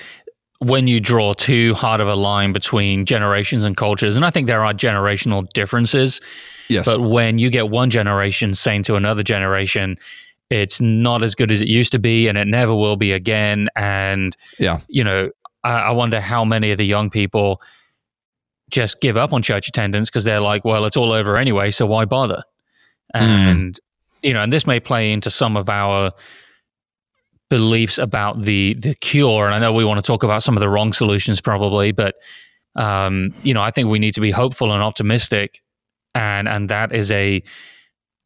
[0.61, 4.47] when you draw too hard of a line between generations and cultures, and I think
[4.47, 6.21] there are generational differences.
[6.69, 6.87] Yes.
[6.87, 9.99] But when you get one generation saying to another generation,
[10.51, 13.69] it's not as good as it used to be and it never will be again.
[13.77, 15.31] And, yeah, you know,
[15.63, 17.61] I, I wonder how many of the young people
[18.71, 21.87] just give up on church attendance because they're like, well, it's all over anyway, so
[21.87, 22.43] why bother?
[23.15, 23.21] Mm.
[23.21, 23.81] And,
[24.23, 26.13] you know, and this may play into some of our
[27.57, 29.47] beliefs about the the cure.
[29.47, 32.17] And I know we want to talk about some of the wrong solutions probably, but
[32.75, 35.61] um, you know, I think we need to be hopeful and optimistic,
[36.17, 37.43] and and that is a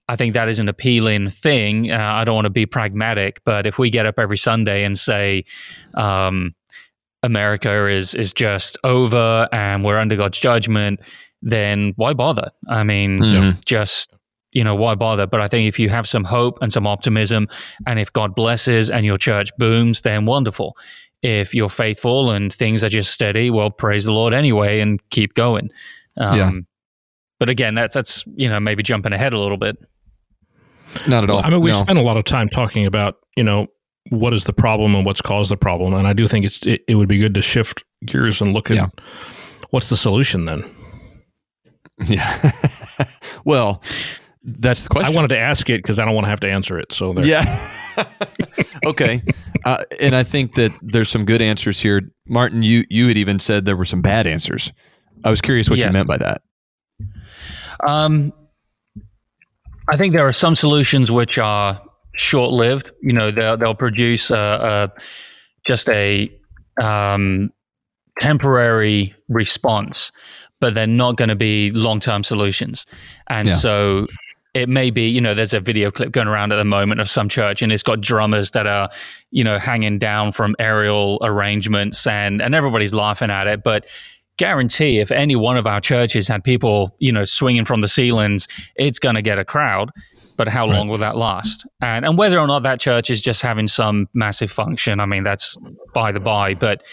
[0.09, 1.91] I think that is an appealing thing.
[1.91, 4.97] Uh, I don't want to be pragmatic, but if we get up every Sunday and
[4.97, 5.45] say,
[5.93, 6.55] um,
[7.23, 11.01] America is is just over and we're under God's judgment,
[11.43, 12.51] then why bother?
[12.67, 13.61] I mean, mm-hmm.
[13.67, 14.11] just
[14.53, 15.27] you know, why bother?
[15.27, 17.49] But I think if you have some hope and some optimism,
[17.87, 20.77] and if God blesses and your church booms, then wonderful.
[21.23, 25.35] If you're faithful and things are just steady, well, praise the Lord anyway and keep
[25.35, 25.71] going.
[26.17, 26.53] Um, yeah.
[27.39, 29.77] But again, that's that's you know maybe jumping ahead a little bit.
[31.07, 31.45] Not at all.
[31.45, 31.83] I mean, we no.
[31.83, 33.69] spent a lot of time talking about you know
[34.11, 36.83] what is the problem and what's caused the problem, and I do think it's it,
[36.89, 38.89] it would be good to shift gears and look at yeah.
[39.71, 40.65] what's the solution then.
[42.07, 42.53] Yeah.
[43.45, 43.83] well,
[44.59, 45.15] that's the question.
[45.15, 46.93] I wanted to ask it because I don't want to have to answer it.
[46.93, 47.27] So there.
[47.27, 47.75] yeah.
[48.87, 49.23] okay.
[49.65, 52.11] Uh, and I think that there's some good answers here.
[52.27, 54.73] Martin, you you had even said there were some bad answers.
[55.25, 55.87] I was curious what yes.
[55.87, 56.43] you meant by that.
[57.87, 58.33] Um,
[59.91, 61.81] I think there are some solutions which are
[62.17, 62.93] short lived.
[63.03, 65.01] You know, they'll they'll produce a, a
[65.69, 66.31] just a
[66.83, 67.51] um,
[68.21, 70.13] temporary response,
[70.61, 72.87] but they're not going to be long term solutions.
[73.29, 73.55] And Yeah.
[73.55, 74.07] so
[74.59, 77.09] it may be, you know, there's a video clip going around at the moment of
[77.09, 78.91] some church and it's got drummers that are,
[79.31, 83.63] you know, hanging down from aerial arrangements and, and everybody's laughing at it.
[83.63, 83.87] But
[84.37, 88.49] guarantee if any one of our churches had people, you know, swinging from the ceilings,
[88.75, 89.91] it's going to get a crowd.
[90.37, 91.67] But how long will that last?
[91.81, 95.25] And and whether or not that church is just having some massive function, I mean,
[95.25, 95.59] that's
[95.93, 96.55] by the by.
[96.55, 96.85] But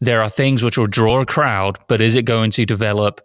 [0.00, 3.22] there are things which will draw a crowd, but is it going to develop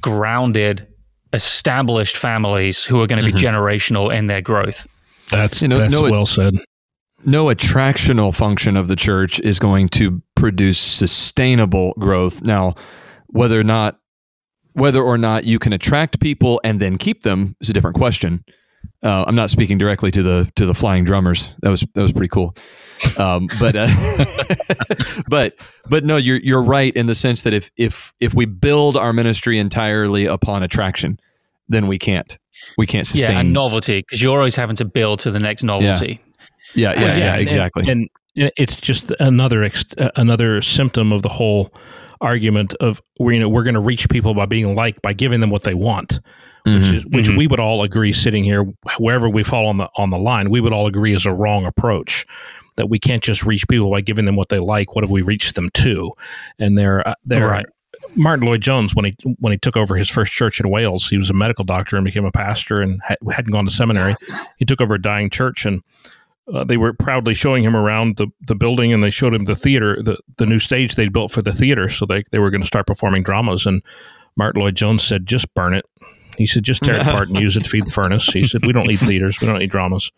[0.00, 0.91] grounded,
[1.32, 3.46] established families who are going to be mm-hmm.
[3.46, 4.86] generational in their growth?
[5.30, 6.54] That's You know, that's no, well said.
[7.24, 12.42] no attractional function of the church is going to produce sustainable growth.
[12.42, 12.74] Now,
[13.28, 13.98] whether or not
[14.74, 18.44] whether or not you can attract people and then keep them is a different question.
[19.02, 21.48] Uh, I'm not speaking directly to the to the flying drummers.
[21.62, 22.54] That was that was pretty cool.
[23.18, 23.88] Um, but uh,
[25.28, 25.54] but
[25.88, 29.12] but no, you're you're right in the sense that if if if we build our
[29.12, 31.18] ministry entirely upon attraction,
[31.68, 32.38] then we can't
[32.78, 33.32] we can't sustain.
[33.32, 36.20] Yeah, and novelty, because you're always having to build to the next novelty.
[36.74, 37.88] yeah, yeah, Well, yeah, and- exactly.
[37.90, 41.74] And, and it's just another ex- uh, another symptom of the whole
[42.22, 45.50] argument of you know we're going to reach people by being liked by giving them
[45.50, 46.20] what they want,
[46.64, 46.92] which Mhm.
[46.94, 47.36] is which Mhm.
[47.36, 48.64] we would all agree sitting here
[48.98, 51.66] wherever we fall on the on the line, we would all agree is a wrong
[51.66, 52.24] approach.
[52.78, 54.94] That we can't just reach people by giving them what they like.
[54.94, 56.12] What have we reached them to?
[56.58, 57.66] And they're uh, they're Right.
[58.14, 61.28] Martyn Lloyd-Jones when he when he took over his first church in Wales, he was
[61.28, 64.14] a medical doctor and became a pastor and ha- hadn't gone to seminary.
[64.56, 65.82] He took over a dying church and
[66.52, 69.54] uh, they were proudly showing him around the, the building and they showed him the
[69.56, 71.88] theater, the, the new stage they'd built for the theater.
[71.88, 73.64] So they, they were going to start performing dramas.
[73.66, 73.82] And
[74.36, 75.86] Martyn Lloyd-Jones said, just burn it.
[76.36, 78.26] He said, just tear it apart and use it to feed the furnace.
[78.26, 79.40] He said, we don't need theaters.
[79.40, 80.10] We don't need dramas.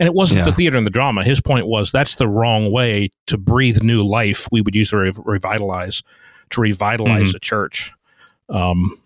[0.00, 0.44] And it wasn't Yeah.
[0.46, 1.22] the theater and the drama.
[1.22, 4.48] His point was that's the wrong way to breathe new life.
[4.50, 6.02] We would use to rev- revitalize,
[6.50, 7.36] to revitalize Mm-hmm.
[7.36, 7.92] a church.
[8.48, 9.00] Um,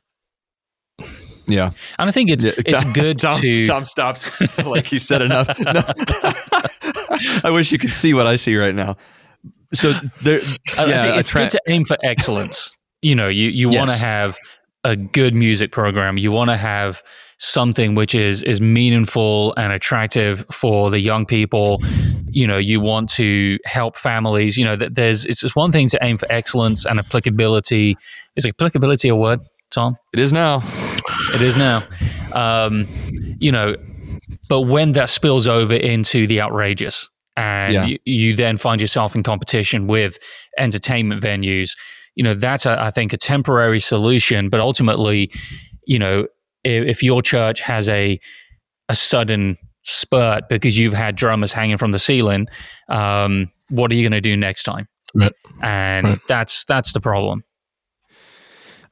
[1.49, 1.70] yeah.
[1.99, 5.22] And I think it's Yeah, it's Tom- good Tom, to Tom stops like he said
[5.22, 5.49] enough.
[5.59, 5.82] No.
[7.44, 8.96] I wish you could see what I see right now.
[9.74, 9.92] So
[10.22, 12.76] there, yeah, think it's attra- good to aim for excellence.
[13.03, 14.38] you know, you, you want to have
[14.84, 16.16] a good music program.
[16.18, 17.03] You want to have
[17.40, 21.80] something which is is meaningful and attractive for the young people.
[22.30, 24.57] You know, you want to help families.
[24.57, 27.96] You know, that there's it's just one thing to aim for excellence and applicability.
[28.36, 29.40] Is applicability a word,
[29.70, 29.94] Tom?
[30.12, 30.62] it is now.
[31.34, 31.82] It is now.
[32.32, 32.86] Um,
[33.40, 33.74] you know,
[34.48, 37.86] but when that spills over into the outrageous and Yeah.
[37.86, 40.18] you, you then find yourself in competition with
[40.58, 41.76] entertainment venues,
[42.14, 44.48] you know, that's, a, I think, a temporary solution.
[44.48, 45.30] But ultimately,
[45.86, 46.26] you know,
[46.64, 48.18] if, if your church has a,
[48.88, 52.46] a sudden spurt because you've had drummers hanging from the ceiling,
[52.88, 54.88] um, what are you going to do next time?
[55.14, 55.32] Right.
[55.62, 56.18] And Right.
[56.28, 57.42] that's that's the problem.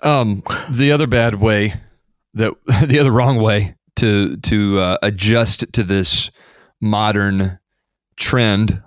[0.06, 1.74] Um, the other bad way
[2.34, 2.52] that
[2.86, 6.30] the other wrong way to to uh, adjust to this
[6.80, 7.58] modern
[8.16, 8.82] trend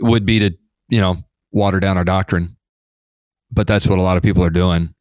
[0.00, 0.56] would be to
[0.88, 1.16] you know
[1.50, 2.56] water down our doctrine,
[3.50, 4.94] but that's what a lot of people are doing.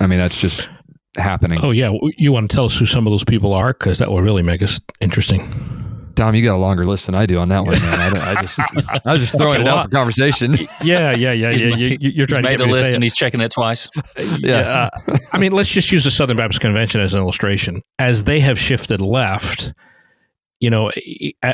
[0.00, 0.68] I mean, that's just
[1.16, 1.58] happening.
[1.62, 1.92] oh, yeah.
[2.16, 3.72] You want to tell us who some of those people are?
[3.72, 5.87] Because that will really make us interesting.
[6.18, 8.18] Tom, you got a longer list than I do on that one, man.
[8.18, 8.58] I, I just
[9.06, 10.56] I was just throwing it out for conversation.
[10.82, 11.74] Yeah, yeah, yeah, yeah.
[11.76, 13.06] You, He's trying to made get a list and it.
[13.06, 13.88] he's checking it twice.
[14.38, 14.90] Yeah.
[15.06, 17.82] uh, I mean, let's just use the Southern Baptist Convention as an illustration.
[17.98, 19.72] As they have shifted left,
[20.60, 20.90] you know,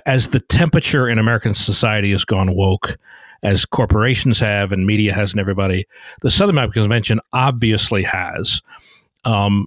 [0.06, 2.96] as the temperature in American society has gone woke,
[3.42, 5.86] as corporations have and media has and everybody,
[6.22, 8.60] the Southern Baptist Convention obviously has.
[9.24, 9.66] Um,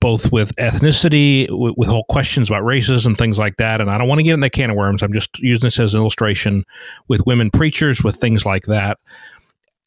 [0.00, 3.80] both with ethnicity, with, with whole questions about races and things like that.
[3.80, 5.02] And I don't want to get in that can of worms.
[5.02, 6.64] I'm just using this as an illustration
[7.08, 8.98] with women preachers, with things like that.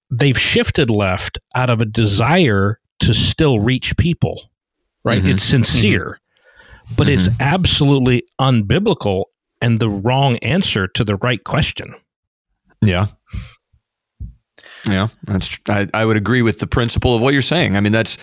[0.09, 4.49] They've shifted left out of a desire to still reach people,
[5.03, 5.21] right?
[5.21, 5.33] Mhm.
[5.33, 6.19] It's sincere,
[6.97, 9.25] but it's absolutely unbiblical
[9.61, 11.93] and the wrong answer to the right question.
[12.81, 13.07] Yeah.
[14.87, 17.75] Yeah, that's I, I would agree with the principle of what you're saying.
[17.75, 18.17] I mean, that's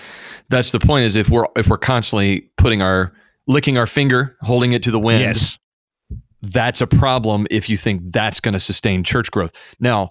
[0.49, 1.05] that's the point.
[1.05, 3.13] Is if we're if we're constantly putting our
[3.47, 5.59] licking our finger, holding it to the wind, Yes.
[6.43, 7.47] that's a problem.
[7.51, 9.53] If you think that's going to sustain church growth.
[9.81, 10.11] Now,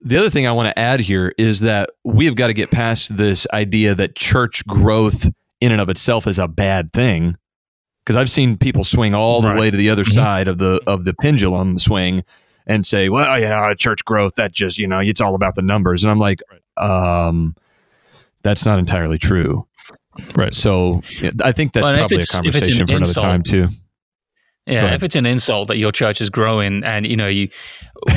[0.00, 2.70] the other thing I want to add here is that we have got to get
[2.70, 5.28] past this idea that church growth
[5.60, 7.36] in and of itself is a bad thing.
[8.04, 9.58] Because I've seen people swing all the Right.
[9.58, 10.12] way to the other Mhm.
[10.12, 12.22] side of the of the pendulum swing
[12.68, 15.62] and say, well, you know, church growth, that just, you know, it's all about the
[15.62, 16.04] numbers.
[16.04, 16.40] And I'm like,
[16.76, 17.54] um,
[18.42, 19.65] that's not entirely true.
[20.34, 20.54] Right.
[20.54, 23.68] So yeah, I think that's Well, probably a it's- an conversation for another time too.
[24.66, 27.50] Yeah, if it's an insult that your church is growing and you know you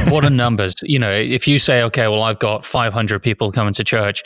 [0.10, 0.74] what are numbers?
[0.82, 4.24] you know, if you say okay, well I've got 500 people coming to church,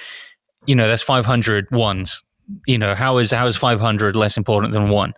[0.65, 2.23] you know, that's 500 ones.
[2.65, 5.13] You know, how is how is 500 less important than one?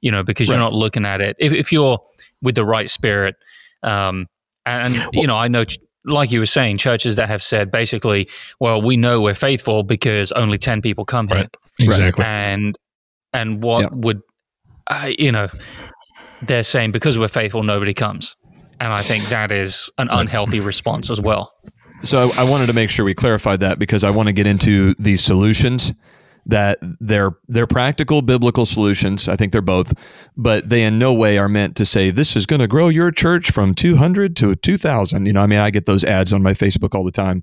[0.00, 0.54] You know, because right.
[0.54, 1.36] you're not looking at it.
[1.38, 2.00] If if you're
[2.42, 3.36] with the right spirit
[3.84, 4.26] um
[4.66, 5.64] and, and you know, I know
[6.04, 8.28] like you were saying, churches that have said basically,
[8.60, 11.46] well, we know we're faithful because only 10 people come here.
[11.80, 11.86] Right.
[11.86, 12.24] Exactly.
[12.24, 12.76] And
[13.32, 13.88] and what yeah.
[13.92, 14.22] would
[14.88, 15.48] uh, you know,
[16.42, 18.36] they're saying because we're faithful, nobody comes.
[18.80, 21.52] And I think that is an unhealthy response as well.
[22.02, 24.46] So I, I wanted to make sure we clarified that because I want to get
[24.46, 25.92] into these solutions
[26.46, 29.28] that they're they're practical biblical solutions.
[29.28, 29.92] I think they're both,
[30.36, 33.10] but they in no way are meant to say this is going to grow your
[33.10, 35.26] church from 200 to 2000.
[35.26, 37.42] You know, I mean, I get those ads on my Facebook all the time.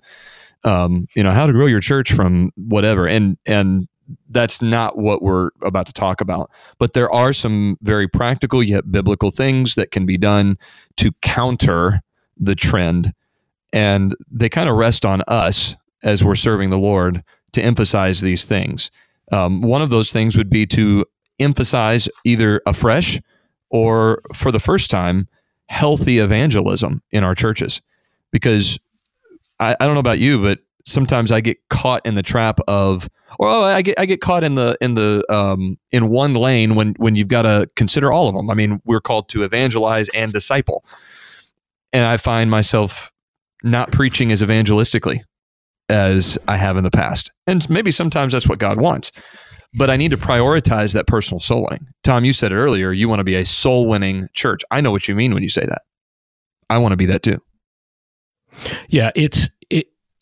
[0.63, 3.07] Um, you know, how to grow your church from whatever.
[3.07, 3.87] And and
[4.29, 6.51] that's not what we're about to talk about.
[6.77, 10.57] But there are some very practical yet biblical things that can be done
[10.97, 12.01] to counter
[12.37, 13.13] the trend.
[13.73, 18.45] And they kind of rest on us as we're serving the Lord to emphasize these
[18.45, 18.91] things.
[19.31, 21.05] Um, one of those things would be to
[21.39, 23.19] emphasize either afresh
[23.69, 25.27] or for the first time
[25.67, 27.81] healthy evangelism in our churches.
[28.31, 28.79] Because
[29.59, 33.09] I, I don't know about you, but sometimes I get caught in the trap of,
[33.39, 36.75] or oh, I get I get caught in the in the um, in one lane
[36.75, 38.49] when when you've got to consider all of them.
[38.49, 40.85] I mean, we're called to evangelize and disciple,
[41.91, 43.11] and I find myself
[43.63, 45.19] not preaching as evangelistically
[45.89, 49.11] as I have in the past, and maybe sometimes that's what God wants.
[49.77, 51.87] But I need to prioritize that personal soul winning.
[52.01, 52.93] Tom, you said it earlier.
[52.93, 54.61] You want to be a soul winning church.
[54.71, 55.81] I know what you mean when you say that.
[56.69, 57.41] I want to be that too.
[58.87, 59.49] Yeah, it's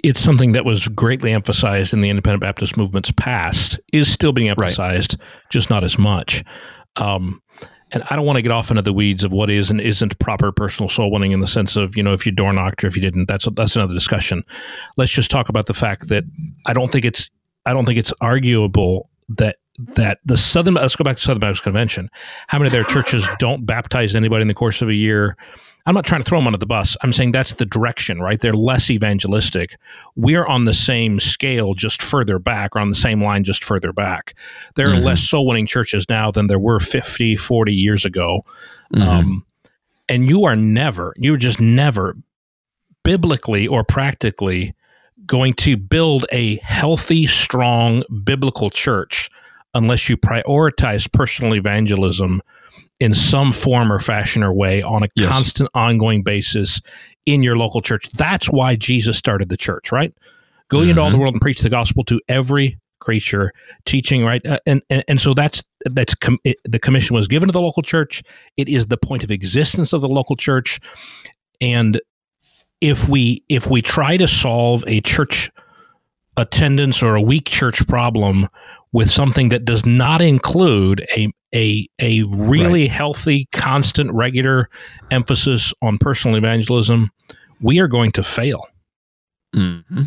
[0.03, 4.49] it's something that was greatly emphasized in the independent Baptist movement's past, is still being
[4.49, 5.29] emphasized, right.
[5.49, 6.43] just not as much.
[6.97, 7.41] Um,
[7.91, 10.19] and I don't want to get off into the weeds of what is and isn't
[10.19, 12.87] proper personal soul winning in the sense of you know if you door knocked or
[12.87, 13.27] if you didn't.
[13.27, 14.43] That's that's another discussion.
[14.97, 16.23] Let's just talk about the fact that
[16.65, 17.29] I don't think it's
[17.65, 19.57] I don't think it's arguable that
[19.95, 22.09] that the Southern let's go back to Southern Baptist Convention.
[22.47, 25.37] How many of their churches don't baptize anybody in the course of a year?
[25.86, 26.95] I'm not trying to throw them under the bus.
[27.01, 28.39] I'm saying that's the direction, right?
[28.39, 29.75] They're less evangelistic.
[30.15, 33.91] We're on the same scale, just further back, or on the same line, just further
[33.91, 34.34] back.
[34.75, 34.99] There mm-hmm.
[34.99, 38.43] are less soul winning churches now than there were 50, 40 years ago.
[38.93, 39.09] Mm-hmm.
[39.09, 39.45] Um,
[40.07, 42.15] and you are never, you're just never
[43.03, 44.73] biblically or practically
[45.25, 49.29] going to build a healthy, strong biblical church
[49.73, 52.41] unless you prioritize personal evangelism
[52.99, 55.31] in some form or fashion or way on a yes.
[55.31, 56.81] constant ongoing basis
[57.25, 58.07] in your local church.
[58.09, 60.13] That's why Jesus started the church, right?
[60.69, 60.89] Go mm-hmm.
[60.89, 63.51] into all the world and preach the gospel to every creature,
[63.85, 67.49] teaching right, uh, and, and and so that's that's com- it, the commission was given
[67.49, 68.23] to the local church.
[68.55, 70.79] It is the point of existence of the local church,
[71.59, 71.99] and
[72.79, 75.51] if we if we try to solve a church
[76.37, 78.47] attendance or a weak church problem
[78.91, 82.91] with something that does not include a a a really right.
[82.91, 84.69] healthy, constant, regular
[85.11, 87.11] emphasis on personal evangelism,
[87.61, 88.65] we are going to fail.
[89.55, 90.03] Mm-hmm.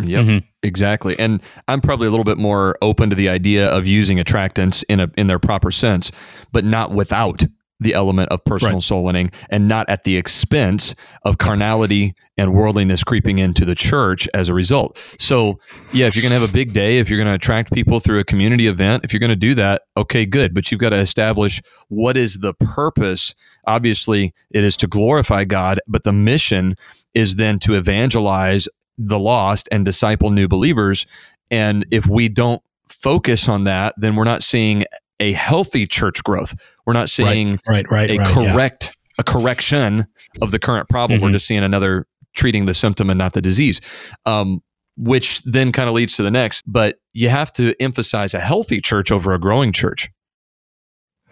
[0.00, 0.46] Yep, mm-hmm.
[0.62, 1.18] exactly.
[1.18, 5.00] And I'm probably a little bit more open to the idea of using attractants in
[5.00, 6.12] a in their proper sense,
[6.52, 7.44] but not without
[7.80, 8.82] the element of personal right.
[8.82, 14.28] soul winning and not at the expense of carnality and worldliness creeping into the church
[14.34, 14.98] as a result.
[15.18, 15.58] So,
[15.92, 18.00] yeah, if you're going to have a big day, if you're going to attract people
[18.00, 20.54] through a community event, if you're going to do that, okay, good.
[20.54, 23.34] But you've got to establish what is the purpose.
[23.66, 26.76] Obviously, it is to glorify God, but the mission
[27.14, 31.06] is then to evangelize the lost and disciple new believers.
[31.50, 34.84] And if we don't focus on that, then we're not seeing
[35.20, 36.54] a healthy church growth.
[36.86, 39.14] We're not seeing right, right, right, a correct yeah.
[39.20, 40.06] a correction
[40.40, 41.18] of the current problem.
[41.18, 41.26] Mm-hmm.
[41.26, 42.06] We're just seeing another
[42.36, 43.80] treating the symptom and not the disease.
[44.26, 44.60] Um,
[44.98, 46.64] which then kind of leads to the next.
[46.66, 50.08] But you have to emphasize a healthy church over a growing church.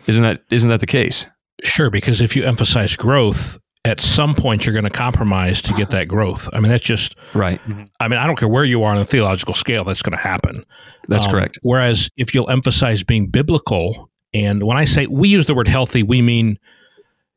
[0.07, 1.27] Isn't that isn't that the case?
[1.65, 5.91] Sure, because if you emphasize growth, at some point you're going to compromise to get
[5.91, 6.49] that growth.
[6.53, 7.61] I mean, that's just right.
[8.01, 10.23] I mean, I don't care where you are on the theological scale, that's going to
[10.23, 10.67] happen.
[11.07, 11.61] That's um, correct.
[11.63, 16.03] Whereas if you'll emphasize being biblical, and when I say we use the word healthy,
[16.03, 16.59] we mean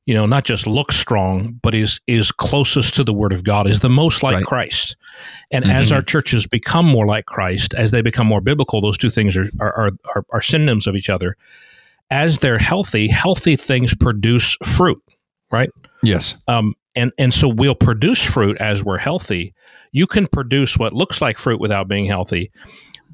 [0.07, 3.67] you know not just look strong, but is is closest to the Word of God,
[3.67, 4.43] is the most like right.
[4.43, 4.97] Christ.
[5.51, 5.71] And mm-hmm.
[5.71, 9.37] as our churches become more like Christ, as they become more biblical, those two things
[9.37, 11.37] are are, are, are synonyms of each other.
[12.09, 14.99] As they're healthy, healthy things produce fruit,
[15.51, 15.69] right?
[16.03, 16.35] Yes.
[16.47, 19.53] Um, and and so we'll produce fruit as we're healthy.
[19.91, 22.51] You can produce what looks like fruit without being healthy,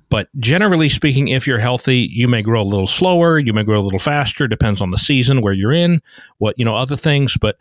[0.09, 3.79] but generally speaking, if you're healthy, you may grow a little slower, you may grow
[3.79, 6.01] a little faster, depends on the season where you're in,
[6.37, 7.37] what, you know, other things.
[7.37, 7.57] But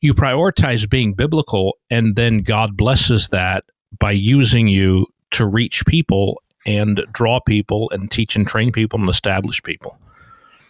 [0.00, 3.64] you prioritize being biblical, and then God blesses that
[3.98, 9.08] by using you to reach people and draw people and teach and train people and
[9.08, 9.98] establish people.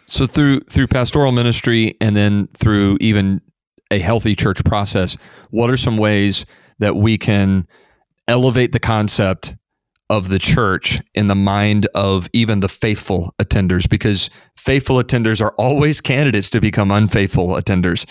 [0.07, 3.41] So through through pastoral ministry and then through even
[3.91, 5.17] a healthy church process,
[5.49, 6.45] what are some ways
[6.79, 7.67] that we can
[8.27, 9.53] elevate the concept
[10.09, 15.53] of the church in the mind of even the faithful attenders because faithful attenders are
[15.57, 18.05] always candidates to become unfaithful attenders.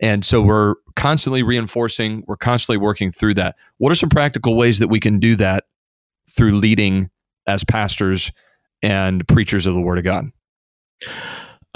[0.00, 3.54] And so we're constantly reinforcing, we're constantly working through that.
[3.78, 5.64] What are some practical ways that we can do that
[6.28, 7.08] through leading
[7.46, 8.32] as pastors
[8.82, 10.24] and preachers of the word of God?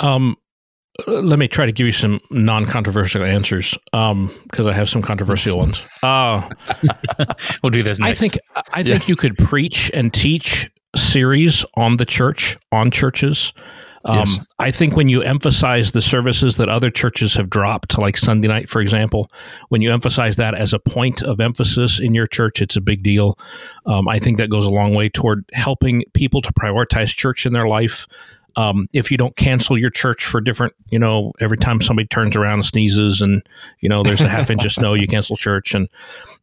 [0.00, 0.36] Um,
[1.06, 4.30] let me try to give you some non-controversial answers because um,
[4.66, 5.88] I have some controversial ones.
[6.02, 6.48] Uh,
[7.62, 8.18] we'll do this next.
[8.18, 8.38] I think
[8.72, 9.06] I think yeah.
[9.06, 13.52] you could preach and teach series on the church on churches.
[14.04, 14.38] Um, yes.
[14.58, 18.68] I think when you emphasize the services that other churches have dropped, like Sunday night,
[18.68, 19.30] for example,
[19.68, 23.02] when you emphasize that as a point of emphasis in your church, it's a big
[23.02, 23.38] deal.
[23.86, 27.52] Um, I think that goes a long way toward helping people to prioritize church in
[27.52, 28.06] their life.
[28.58, 32.34] Um, if you don't cancel your church for different, you know, every time somebody turns
[32.34, 33.40] around and sneezes and,
[33.78, 35.76] you know, there's a half inch of snow, you cancel church.
[35.76, 35.88] And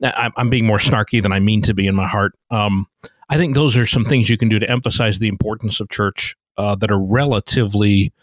[0.01, 2.31] I, am being more snarky than I mean to be in my heart.
[2.49, 2.87] Um,
[3.29, 6.37] I think those are some things you can do to emphasize the importance of church
[6.57, 8.13] uh, that are relatively,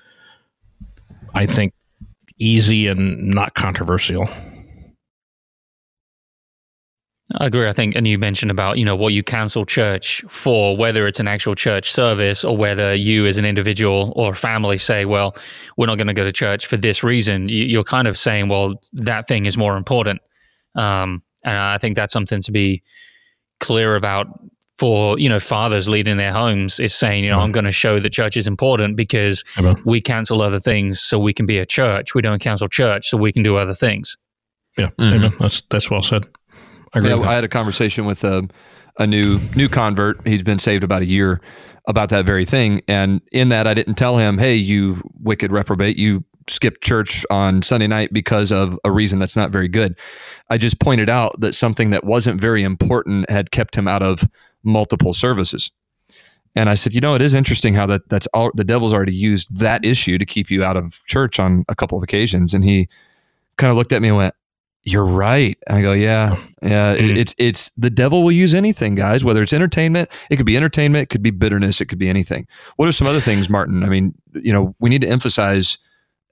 [1.34, 1.74] I think,
[2.38, 4.26] easy and not controversial.
[7.35, 7.66] I agree.
[7.68, 11.20] I think, and you mentioned about you know what you cancel church for, whether it's
[11.20, 15.37] an actual church service or whether you as an individual or family say, well,
[15.76, 17.49] we're not going to go to church for this reason.
[17.49, 20.20] You're kind of saying, well, that thing is more important,
[20.74, 22.83] um, and I think that's something to be
[23.61, 24.26] clear about
[24.78, 28.01] for you know fathers leading their homes is saying, you know, I'm going to show
[28.01, 29.80] that church is important because Amen.
[29.85, 32.14] we cancel other things so we can be a church.
[32.14, 34.16] We don't cancel church so we can do other things.
[34.76, 35.14] Yeah, mm-hmm.
[35.14, 35.33] Amen.
[35.39, 36.26] That's that's well said.
[36.95, 38.49] I, yeah, I had a conversation with a,
[38.99, 40.26] a new new convert.
[40.26, 41.40] He's been saved about a year
[41.86, 42.82] about that very thing.
[42.86, 47.62] And in that, I didn't tell him, "Hey, you wicked reprobate, you skipped church on
[47.62, 49.99] Sunday night because of a reason that's not very good."
[50.51, 54.24] I just pointed out that something that wasn't very important had kept him out of
[54.62, 55.70] multiple services.
[56.55, 59.14] And I said, you know, it is interesting how that that's all the devil's already
[59.14, 62.53] used that issue to keep you out of church on a couple of occasions.
[62.53, 62.88] And he
[63.57, 64.34] kind of looked at me and went,
[64.85, 65.57] you're right.
[65.68, 66.97] I go, yeah, yeah.
[66.97, 67.16] Mm-hmm.
[67.16, 69.24] It's it's the devil will use anything, guys.
[69.24, 72.49] Whether it's entertainment, it could be entertainment, it could be bitterness, it could be anything.
[72.76, 73.85] What are some other things, Martin?
[73.85, 75.78] I mean, you know, we need to emphasize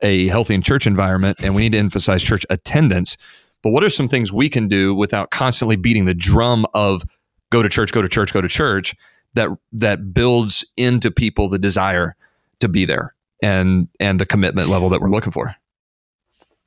[0.02, 3.16] a healthy church environment, and we need to emphasize church attendance.
[3.62, 7.02] But what are some things we can do without constantly beating the drum of
[7.50, 8.96] go to church, go to church, go to church?
[9.34, 12.16] That that builds into people the desire
[12.58, 15.54] to be there and and the commitment level that we're looking for.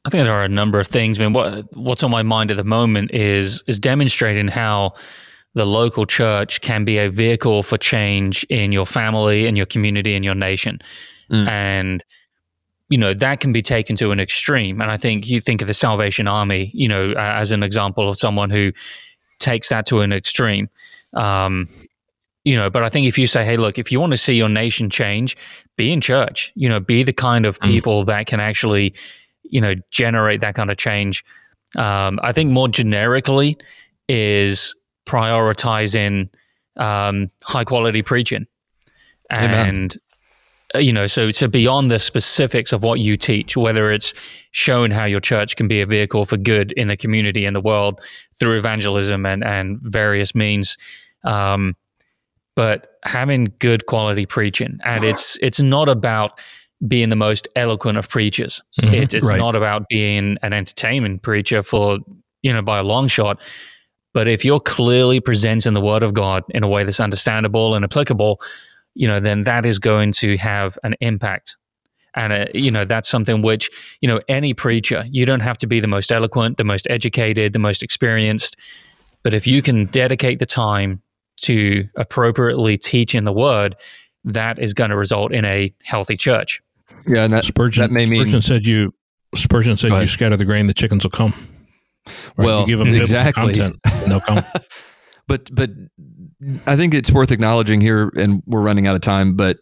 [0.05, 1.19] I think there are a number of things.
[1.19, 4.93] I mean, what what's on my mind at the moment is is demonstrating how
[5.53, 10.15] the local church can be a vehicle for change in your family, in your community,
[10.15, 10.79] in your nation,
[11.29, 11.47] mm.
[11.47, 12.03] and
[12.89, 14.81] you know that can be taken to an extreme.
[14.81, 18.17] And I think you think of the Salvation Army, you know, as an example of
[18.17, 18.73] someone who
[19.39, 20.69] takes that to an extreme.
[21.13, 21.69] Um,
[22.43, 24.35] you know, but I think if you say, hey, look, if you want to see
[24.35, 25.37] your nation change,
[25.77, 26.51] be in church.
[26.55, 27.69] You know, be the kind of mm.
[27.69, 28.05] people mm.
[28.07, 28.93] that can actually
[29.53, 31.23] you know generate that kind of change.
[31.77, 33.55] Um, I think more generically
[34.09, 34.75] is
[35.05, 36.29] prioritizing
[36.77, 38.47] um, high quality preaching,
[39.29, 39.95] and
[40.75, 44.13] uh, you know, so so beyond the specifics of what you teach, whether it's
[44.51, 47.61] showing how your church can be a vehicle for good in the community and the
[47.61, 48.01] world
[48.33, 50.77] through evangelism and and various means.
[51.23, 51.75] Um,
[52.55, 56.39] but having good quality preaching, and it's it's not about
[56.87, 58.61] being the most eloquent of preachers.
[58.81, 59.37] Mm-hmm, it, it's right.
[59.37, 61.99] not about being an entertainment preacher for,
[62.41, 63.41] you know, by a long shot.
[64.13, 67.83] But if you're clearly presenting the word of God in a way that's understandable and
[67.83, 68.39] applicable,
[68.93, 71.57] you know, then that is going to have an impact.
[72.15, 73.69] And, uh, you know, that's something which,
[74.01, 77.53] you know, any preacher, you don't have to be the most eloquent, the most educated,
[77.53, 78.55] the most experienced.
[79.23, 81.01] But if you can dedicate the time
[81.37, 83.75] to appropriately teaching the word,
[84.25, 86.61] that is going to result in a healthy church.
[87.07, 88.93] Yeah, and that Spurgeon, that may Spurgeon mean, said you
[89.35, 91.33] Spurgeon said you scatter the grain, the chickens will come.
[92.37, 92.45] Right?
[92.45, 94.43] Well, you give them exactly, content, they'll come.
[95.27, 95.69] but but
[96.65, 99.57] I think it's worth acknowledging here, and we're running out of time, but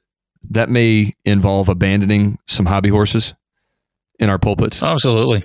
[0.49, 3.33] that may involve abandoning some hobby horses
[4.19, 4.81] in our pulpits.
[4.81, 5.43] Absolutely.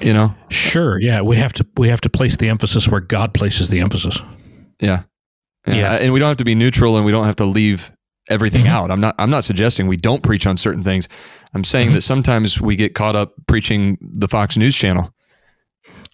[0.00, 3.34] You know, sure, yeah, we have to we have to place the emphasis where God
[3.34, 4.20] places the emphasis.
[4.80, 5.02] Yeah,
[5.66, 6.00] Yes.
[6.00, 7.92] and we don't have to be neutral, and we don't have to leave
[8.28, 8.70] everything Mhm.
[8.70, 8.90] out.
[8.90, 9.14] I'm not.
[9.18, 11.08] I'm not suggesting we don't preach on certain things.
[11.54, 11.94] I'm saying Mhm.
[11.94, 15.12] that sometimes we get caught up preaching the Fox News channel.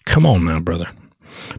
[0.05, 0.87] Come on now, brother.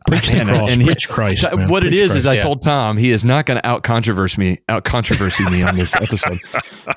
[0.08, 0.72] Preach the cross.
[0.72, 1.42] and he- preach Christ.
[1.44, 1.68] Th- man.
[1.68, 2.42] what it Preach is is I yeah.
[2.42, 5.94] told Tom he is not going to out controversy me, out controversy me on this
[5.94, 6.38] episode.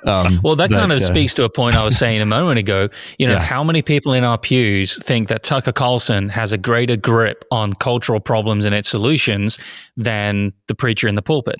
[0.05, 2.25] Um, Well, that but, kind of uh, speaks to a point I was saying a
[2.25, 2.89] moment ago.
[3.17, 3.39] You know, Yeah.
[3.41, 7.73] how many people in our pews think that Tucker Carlson has a greater grip on
[7.73, 9.57] cultural problems and its solutions
[9.97, 11.57] than the preacher in the pulpit?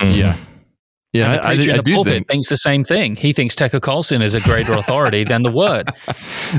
[0.00, 0.16] Mhm.
[0.16, 0.36] Yeah,
[1.12, 1.32] yeah.
[1.32, 3.16] and the I, I, I in the do pulpit think thinks the same thing.
[3.16, 5.88] He thinks Tucker Carlson is a greater authority than the Word,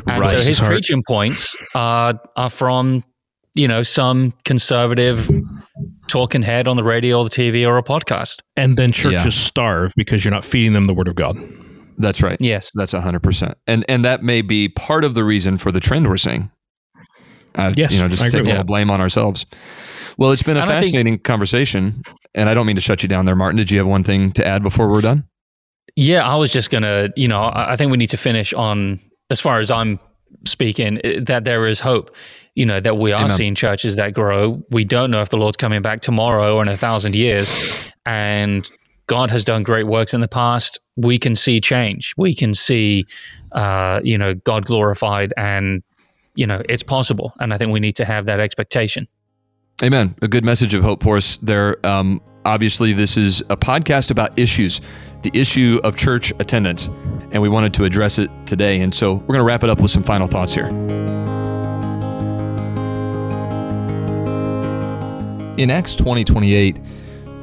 [0.07, 0.27] and Right.
[0.29, 0.71] so his His heart.
[0.73, 3.03] preaching points are are from
[3.55, 5.29] you know some conservative
[6.07, 8.39] talking head on the radio or the TV or a podcast.
[8.55, 9.29] And then churches Yeah.
[9.29, 11.37] starve because you're not feeding them the word of God.
[11.97, 12.37] that's right.
[12.39, 15.79] Yes, That's hundred percent, and and that may be part of the reason for the
[15.79, 16.49] trend we're seeing.
[17.55, 18.67] Uh, Yes, you know, just take agree a little that.
[18.67, 19.45] blame on ourselves.
[20.17, 22.03] Well, it's been a And I think- fascinating conversation,
[22.35, 23.57] and I don't mean to shut you down there, Martin.
[23.57, 25.25] Did you have one thing to add before we're done?
[25.95, 28.99] Yeah, I was just gonna, you know, I think we need to finish on
[29.29, 29.99] as far as I'm
[30.45, 32.15] speaking that there is hope.
[32.55, 33.29] You know that we are Amen.
[33.29, 34.61] seeing churches that grow.
[34.69, 37.53] We don't know if the Lord's coming back tomorrow or in a thousand years,
[38.05, 38.69] and
[39.07, 40.79] God has done great works in the past.
[40.97, 42.13] We can see change.
[42.17, 43.05] We can see,
[43.53, 45.83] uh, you know, God glorified, and
[46.35, 47.33] you know it's possible.
[47.39, 49.07] And I think we need to have that expectation.
[49.81, 50.13] Amen.
[50.21, 51.83] A good message of hope for us there.
[51.85, 54.81] Um, obviously, this is a podcast about issues,
[55.21, 56.87] the issue of church attendance,
[57.31, 58.81] and we wanted to address it today.
[58.81, 60.67] And so we're going to wrap it up with some final thoughts here.
[65.57, 66.79] In Acts 20 28,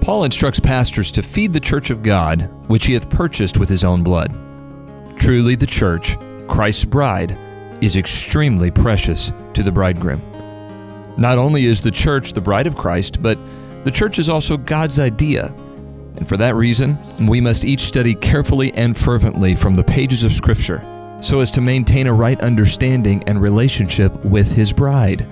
[0.03, 3.82] Paul instructs pastors to feed the church of God, which he hath purchased with his
[3.82, 4.30] own blood.
[5.18, 6.18] Truly, the church,
[6.49, 7.37] Christ's bride,
[7.80, 10.20] is extremely precious to the bridegroom.
[11.17, 13.39] Not only is the church the bride of Christ, but
[13.85, 15.47] the church is also God's idea.
[16.17, 20.33] And for that reason, we must each study carefully and fervently from the pages of
[20.33, 20.83] Scripture
[21.21, 25.23] so as to maintain a right understanding and relationship with His bride.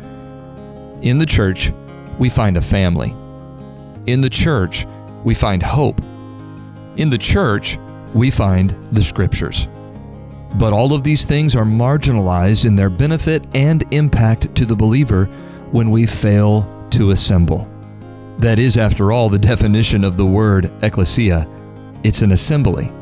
[1.03, 1.73] In the church,
[2.19, 3.15] we find a family.
[4.07, 4.87] In the church,
[5.25, 6.01] we find hope.
[6.97, 7.79] In the church,
[8.15, 9.69] we find the Scriptures.
[10.55, 15.29] But all of these things are marginalized in their benefit and impact to the believer
[15.73, 17.71] when we fail to assemble.
[18.39, 21.49] That is, after all, the definition of the word ecclesia
[22.05, 22.93] it's an assembly.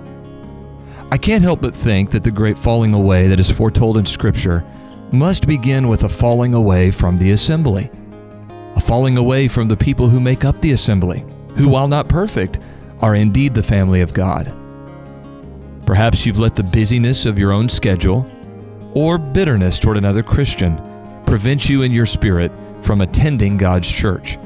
[1.11, 4.65] I can't help but think that the great falling away that is foretold in Scripture
[5.11, 7.91] must begin with a falling away from the assembly,
[8.77, 11.25] a falling away from the people who make up the assembly,
[11.57, 12.61] who, while not perfect,
[13.01, 14.51] are indeed the family of God.
[15.85, 18.25] Perhaps you've let the busyness of your own schedule
[18.95, 20.81] or bitterness toward another Christian
[21.33, 22.53] prevent you in your spirit
[22.83, 24.37] from attending God's church.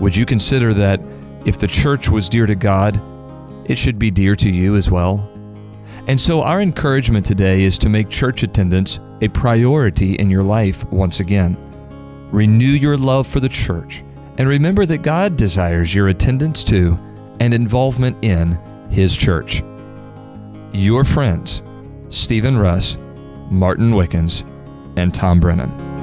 [0.00, 0.98] Would you consider that
[1.44, 2.98] if the church was dear to God,
[3.66, 5.30] it should be dear to you as well?
[6.06, 10.86] And so, our encouragement today is to make church attendance a priority in your life
[10.86, 11.58] once again.
[12.30, 14.02] Renew your love for the church
[14.38, 16.98] and remember that God desires your attendance to
[17.40, 18.58] and involvement in
[18.90, 19.62] His church.
[20.72, 21.62] Your friends,
[22.08, 22.96] Stephen Russ,
[23.50, 24.42] Martin Wickens,
[24.96, 25.93] and Tom Brennan.